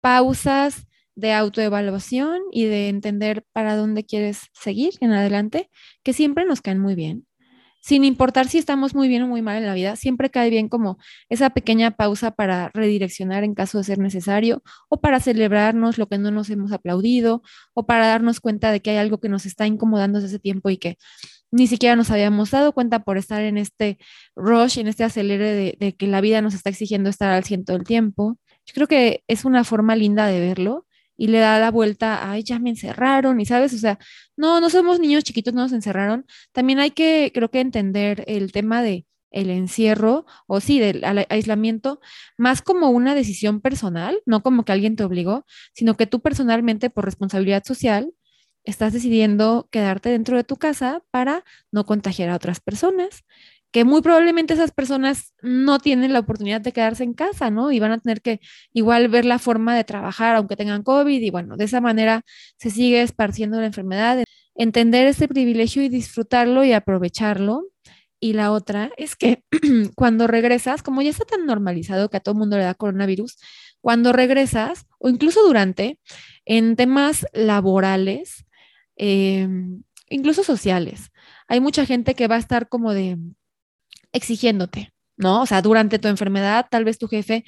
pausas 0.00 0.86
de 1.16 1.32
autoevaluación 1.32 2.40
y 2.52 2.64
de 2.64 2.88
entender 2.88 3.44
para 3.52 3.76
dónde 3.76 4.04
quieres 4.04 4.48
seguir 4.52 4.94
en 5.00 5.12
adelante, 5.12 5.70
que 6.02 6.12
siempre 6.12 6.44
nos 6.44 6.60
caen 6.60 6.80
muy 6.80 6.94
bien. 6.94 7.26
Sin 7.80 8.02
importar 8.02 8.48
si 8.48 8.56
estamos 8.56 8.94
muy 8.94 9.08
bien 9.08 9.22
o 9.22 9.28
muy 9.28 9.42
mal 9.42 9.58
en 9.58 9.66
la 9.66 9.74
vida, 9.74 9.94
siempre 9.96 10.30
cae 10.30 10.48
bien 10.48 10.70
como 10.70 10.96
esa 11.28 11.50
pequeña 11.50 11.90
pausa 11.90 12.30
para 12.30 12.70
redireccionar 12.72 13.44
en 13.44 13.54
caso 13.54 13.76
de 13.76 13.84
ser 13.84 13.98
necesario 13.98 14.62
o 14.88 15.00
para 15.02 15.20
celebrarnos 15.20 15.98
lo 15.98 16.06
que 16.08 16.16
no 16.16 16.30
nos 16.30 16.48
hemos 16.48 16.72
aplaudido 16.72 17.42
o 17.74 17.84
para 17.84 18.06
darnos 18.06 18.40
cuenta 18.40 18.72
de 18.72 18.80
que 18.80 18.90
hay 18.92 18.96
algo 18.96 19.20
que 19.20 19.28
nos 19.28 19.44
está 19.44 19.66
incomodando 19.66 20.18
desde 20.18 20.36
ese 20.36 20.38
tiempo 20.38 20.70
y 20.70 20.78
que 20.78 20.96
ni 21.54 21.68
siquiera 21.68 21.94
nos 21.94 22.10
habíamos 22.10 22.50
dado 22.50 22.72
cuenta 22.72 23.04
por 23.04 23.16
estar 23.16 23.40
en 23.42 23.58
este 23.58 23.98
rush, 24.34 24.78
en 24.78 24.88
este 24.88 25.04
acelere 25.04 25.76
de, 25.78 25.92
que 25.94 26.06
la 26.08 26.20
vida 26.20 26.42
nos 26.42 26.52
está 26.54 26.68
exigiendo 26.70 27.08
estar 27.10 27.30
al 27.30 27.44
ciento 27.44 27.74
del 27.74 27.84
tiempo. 27.84 28.38
Yo 28.66 28.74
creo 28.74 28.88
que 28.88 29.22
es 29.28 29.44
una 29.44 29.62
forma 29.62 29.94
linda 29.94 30.26
de 30.26 30.40
verlo 30.40 30.86
y 31.16 31.28
le 31.28 31.38
da 31.38 31.60
la 31.60 31.70
vuelta, 31.70 32.28
ay, 32.28 32.42
ya 32.42 32.58
me 32.58 32.70
encerraron, 32.70 33.40
y 33.40 33.46
sabes, 33.46 33.72
o 33.72 33.78
sea, 33.78 34.00
no, 34.36 34.60
no 34.60 34.68
somos 34.68 34.98
niños 34.98 35.22
chiquitos, 35.22 35.54
no 35.54 35.62
nos 35.62 35.72
encerraron. 35.72 36.26
También 36.52 36.80
hay 36.80 36.90
que, 36.90 37.30
creo 37.32 37.50
que 37.52 37.60
entender 37.60 38.24
el 38.26 38.50
tema 38.50 38.82
de 38.82 39.06
el 39.30 39.50
encierro 39.50 40.26
o 40.46 40.60
sí, 40.60 40.80
del 40.80 41.04
aislamiento, 41.28 42.00
más 42.36 42.62
como 42.62 42.90
una 42.90 43.14
decisión 43.14 43.60
personal, 43.60 44.20
no 44.26 44.42
como 44.42 44.64
que 44.64 44.72
alguien 44.72 44.96
te 44.96 45.04
obligó, 45.04 45.44
sino 45.72 45.96
que 45.96 46.06
tú 46.06 46.20
personalmente 46.20 46.90
por 46.90 47.04
responsabilidad 47.04 47.64
social 47.64 48.12
estás 48.64 48.92
decidiendo 48.92 49.68
quedarte 49.70 50.08
dentro 50.08 50.36
de 50.36 50.44
tu 50.44 50.56
casa 50.56 51.02
para 51.10 51.44
no 51.70 51.84
contagiar 51.84 52.30
a 52.30 52.36
otras 52.36 52.60
personas, 52.60 53.24
que 53.74 53.84
muy 53.84 54.02
probablemente 54.02 54.54
esas 54.54 54.70
personas 54.70 55.34
no 55.42 55.80
tienen 55.80 56.12
la 56.12 56.20
oportunidad 56.20 56.60
de 56.60 56.72
quedarse 56.72 57.02
en 57.02 57.12
casa, 57.12 57.50
¿no? 57.50 57.72
Y 57.72 57.80
van 57.80 57.90
a 57.90 57.98
tener 57.98 58.22
que 58.22 58.40
igual 58.72 59.08
ver 59.08 59.24
la 59.24 59.40
forma 59.40 59.74
de 59.74 59.82
trabajar 59.82 60.36
aunque 60.36 60.54
tengan 60.54 60.84
COVID 60.84 61.20
y 61.20 61.30
bueno, 61.30 61.56
de 61.56 61.64
esa 61.64 61.80
manera 61.80 62.22
se 62.56 62.70
sigue 62.70 63.02
esparciendo 63.02 63.60
la 63.60 63.66
enfermedad. 63.66 64.22
Entender 64.54 65.08
ese 65.08 65.26
privilegio 65.26 65.82
y 65.82 65.88
disfrutarlo 65.88 66.64
y 66.64 66.72
aprovecharlo. 66.72 67.64
Y 68.20 68.34
la 68.34 68.52
otra 68.52 68.92
es 68.96 69.16
que 69.16 69.42
cuando 69.96 70.28
regresas, 70.28 70.84
como 70.84 71.02
ya 71.02 71.10
está 71.10 71.24
tan 71.24 71.44
normalizado 71.44 72.08
que 72.10 72.18
a 72.18 72.20
todo 72.20 72.36
mundo 72.36 72.56
le 72.56 72.62
da 72.62 72.74
coronavirus, 72.74 73.38
cuando 73.80 74.12
regresas 74.12 74.86
o 74.98 75.08
incluso 75.08 75.44
durante, 75.44 75.98
en 76.44 76.76
temas 76.76 77.26
laborales, 77.32 78.46
Em, 78.96 79.82
incluso 80.08 80.44
sociales. 80.44 81.10
Hay 81.48 81.60
mucha 81.60 81.86
gente 81.86 82.14
que 82.14 82.28
va 82.28 82.36
a 82.36 82.38
estar 82.38 82.68
como 82.68 82.92
de 82.92 83.18
exigiéndote, 84.12 84.92
¿no? 85.16 85.42
O 85.42 85.46
sea, 85.46 85.62
durante 85.62 85.98
tu 85.98 86.08
enfermedad, 86.08 86.66
tal 86.70 86.84
vez 86.84 86.98
tu 86.98 87.08
jefe 87.08 87.44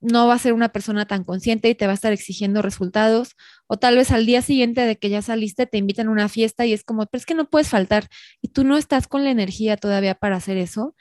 no 0.00 0.26
va 0.26 0.34
a 0.34 0.38
ser 0.38 0.52
una 0.52 0.68
persona 0.70 1.06
tan 1.06 1.24
consciente 1.24 1.68
y 1.68 1.74
te 1.74 1.86
va 1.86 1.92
a 1.92 1.94
estar 1.94 2.12
exigiendo 2.12 2.62
resultados, 2.62 3.34
o 3.66 3.78
tal 3.78 3.96
vez 3.96 4.10
al 4.12 4.26
día 4.26 4.42
siguiente 4.42 4.82
de 4.82 4.96
que 4.96 5.08
ya 5.08 5.22
saliste 5.22 5.66
te 5.66 5.78
invitan 5.78 6.08
a 6.08 6.10
una 6.12 6.28
fiesta 6.28 6.66
y 6.66 6.72
es 6.72 6.84
como, 6.84 7.06
pero 7.06 7.18
es 7.18 7.26
que 7.26 7.34
no 7.34 7.48
puedes 7.48 7.68
faltar 7.68 8.08
y 8.42 8.48
tú 8.48 8.64
no 8.64 8.76
estás 8.76 9.08
con 9.08 9.24
la 9.24 9.30
energía 9.30 9.76
todavía 9.76 10.14
para 10.14 10.36
hacer 10.36 10.58
eso, 10.58 10.94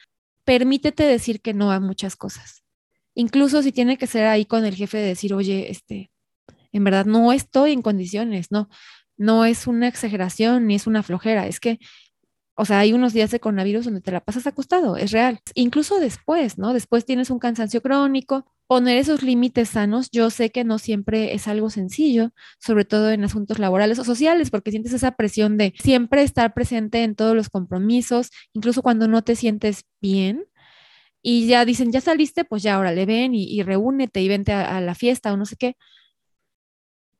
permítete 0.46 1.04
decir 1.04 1.42
que 1.42 1.54
no 1.54 1.72
a 1.72 1.80
muchas 1.80 2.16
cosas. 2.16 2.64
Incluso 3.16 3.62
si 3.64 3.72
tiene 3.72 3.98
que 3.98 4.08
ser 4.08 4.26
ahí 4.28 4.46
con 4.46 4.66
el 4.66 4.76
jefe 4.76 4.98
de 4.98 5.08
decir, 5.08 5.34
oye, 5.34 5.72
este, 5.72 6.12
en 6.72 6.84
verdad 6.84 7.06
no 7.06 7.32
estoy 7.32 7.72
en 7.74 7.82
condiciones, 7.82 8.52
no, 8.52 8.70
no 9.18 9.46
es 9.46 9.68
una 9.68 9.88
exageración 9.88 10.68
ni 10.68 10.76
es 10.76 10.88
una 10.88 11.04
flojera, 11.04 11.48
es 11.48 11.60
que, 11.60 11.80
o 12.56 12.66
sea, 12.66 12.80
hay 12.80 12.94
unos 12.94 13.14
días 13.14 13.32
de 13.32 13.40
coronavirus 13.40 13.86
donde 13.86 14.02
te 14.02 14.12
la 14.12 14.22
pasas 14.22 14.48
acostado, 14.48 14.98
es 14.98 15.12
real. 15.12 15.40
Incluso 15.56 16.00
después, 16.00 16.58
¿no? 16.58 16.74
Después 16.74 17.06
tienes 17.06 17.30
un 17.30 17.40
cansancio 17.40 17.82
crónico, 17.82 18.46
poner 18.68 18.98
esos 18.98 19.24
límites 19.24 19.70
sanos, 19.70 20.10
yo 20.12 20.30
sé 20.30 20.52
que 20.52 20.64
no 20.64 20.80
siempre 20.80 21.34
es 21.34 21.48
algo 21.48 21.70
sencillo, 21.70 22.32
sobre 22.60 22.86
todo 22.86 23.12
en 23.12 23.24
asuntos 23.24 23.60
laborales 23.60 24.00
o 24.00 24.06
sociales, 24.06 24.52
porque 24.52 24.72
sientes 24.72 24.94
esa 24.94 25.12
presión 25.12 25.58
de 25.58 25.74
siempre 25.80 26.24
estar 26.24 26.54
presente 26.54 27.04
en 27.04 27.16
todos 27.16 27.36
los 27.36 27.50
compromisos, 27.50 28.32
incluso 28.54 28.82
cuando 28.82 29.08
no 29.08 29.24
te 29.24 29.36
sientes 29.36 29.84
bien. 30.02 30.46
Y 31.22 31.48
ya 31.48 31.66
dicen, 31.66 31.92
ya 31.92 32.02
saliste, 32.02 32.46
pues 32.46 32.64
ya 32.64 32.76
ahora 32.76 32.92
le 32.94 33.06
ven 33.06 33.34
y, 33.36 33.62
reúnete 33.64 34.22
y 34.22 34.28
vente 34.30 34.54
a, 34.54 34.78
a 34.78 34.82
la 34.82 34.96
fiesta 34.96 35.34
o 35.34 35.38
no 35.38 35.46
sé 35.46 35.56
qué. 35.58 35.76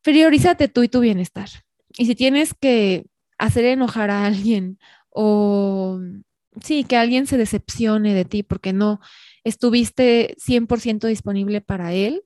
Priorízate 0.04 0.70
tú 0.70 0.84
y 0.84 0.88
tu 0.88 1.02
bienestar. 1.02 1.65
Y 1.98 2.06
si 2.06 2.16
tienes 2.16 2.54
que 2.54 3.06
hacer 3.38 3.66
enojar 3.66 4.10
a 4.10 4.26
alguien 4.26 4.80
o 5.10 6.00
sí, 6.62 6.84
que 6.84 6.98
alguien 6.98 7.28
se 7.28 7.38
decepcione 7.38 8.14
de 8.14 8.26
ti 8.26 8.44
porque 8.44 8.74
no 8.74 9.00
estuviste 9.44 10.36
100% 10.38 11.08
disponible 11.08 11.62
para 11.62 11.94
él, 11.94 12.24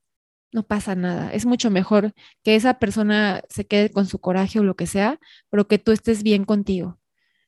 no 0.51 0.63
pasa 0.63 0.95
nada. 0.95 1.31
Es 1.31 1.45
mucho 1.45 1.69
mejor 1.69 2.13
que 2.43 2.55
esa 2.55 2.79
persona 2.79 3.41
se 3.49 3.67
quede 3.67 3.91
con 3.91 4.07
su 4.07 4.19
coraje 4.19 4.59
o 4.59 4.63
lo 4.63 4.75
que 4.75 4.87
sea, 4.87 5.19
pero 5.49 5.67
que 5.67 5.77
tú 5.77 5.91
estés 5.91 6.23
bien 6.23 6.45
contigo 6.45 6.99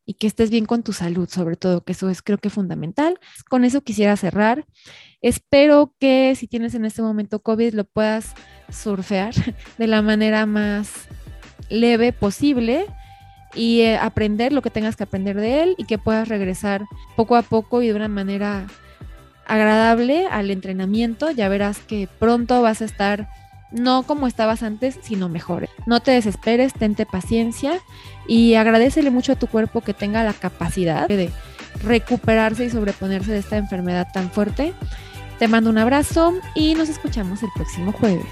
y 0.05 0.15
que 0.15 0.27
estés 0.27 0.49
bien 0.49 0.65
con 0.65 0.83
tu 0.83 0.93
salud, 0.93 1.29
sobre 1.29 1.55
todo, 1.55 1.83
que 1.83 1.93
eso 1.93 2.09
es 2.09 2.21
creo 2.21 2.37
que 2.37 2.49
fundamental. 2.49 3.19
Con 3.49 3.65
eso 3.65 3.81
quisiera 3.81 4.17
cerrar. 4.17 4.65
Espero 5.21 5.95
que 5.99 6.35
si 6.35 6.47
tienes 6.47 6.75
en 6.75 6.85
este 6.85 7.01
momento 7.01 7.41
COVID 7.41 7.73
lo 7.73 7.85
puedas 7.85 8.33
surfear 8.69 9.33
de 9.77 9.87
la 9.87 10.01
manera 10.01 10.45
más 10.45 11.07
leve 11.71 12.13
posible 12.13 12.85
y 13.53 13.81
eh, 13.81 13.97
aprender 13.97 14.53
lo 14.53 14.61
que 14.61 14.69
tengas 14.69 14.95
que 14.95 15.03
aprender 15.03 15.35
de 15.35 15.63
él 15.63 15.75
y 15.77 15.85
que 15.85 15.97
puedas 15.97 16.27
regresar 16.27 16.83
poco 17.15 17.35
a 17.35 17.41
poco 17.41 17.81
y 17.81 17.87
de 17.87 17.95
una 17.95 18.07
manera 18.07 18.65
agradable 19.47 20.27
al 20.27 20.51
entrenamiento. 20.51 21.31
Ya 21.31 21.49
verás 21.49 21.79
que 21.79 22.07
pronto 22.19 22.61
vas 22.61 22.81
a 22.81 22.85
estar 22.85 23.27
no 23.71 24.03
como 24.03 24.27
estabas 24.27 24.63
antes, 24.63 24.99
sino 25.01 25.29
mejor. 25.29 25.69
No 25.85 26.01
te 26.01 26.11
desesperes, 26.11 26.73
tente 26.73 27.05
paciencia 27.05 27.79
y 28.27 28.55
agradecele 28.55 29.09
mucho 29.11 29.33
a 29.33 29.37
tu 29.37 29.47
cuerpo 29.47 29.81
que 29.81 29.93
tenga 29.93 30.23
la 30.23 30.33
capacidad 30.33 31.07
de 31.07 31.31
recuperarse 31.83 32.65
y 32.65 32.69
sobreponerse 32.69 33.31
de 33.31 33.39
esta 33.39 33.57
enfermedad 33.57 34.07
tan 34.13 34.29
fuerte. 34.29 34.73
Te 35.39 35.47
mando 35.47 35.69
un 35.69 35.77
abrazo 35.77 36.33
y 36.53 36.75
nos 36.75 36.89
escuchamos 36.89 37.41
el 37.43 37.49
próximo 37.55 37.91
jueves. 37.91 38.27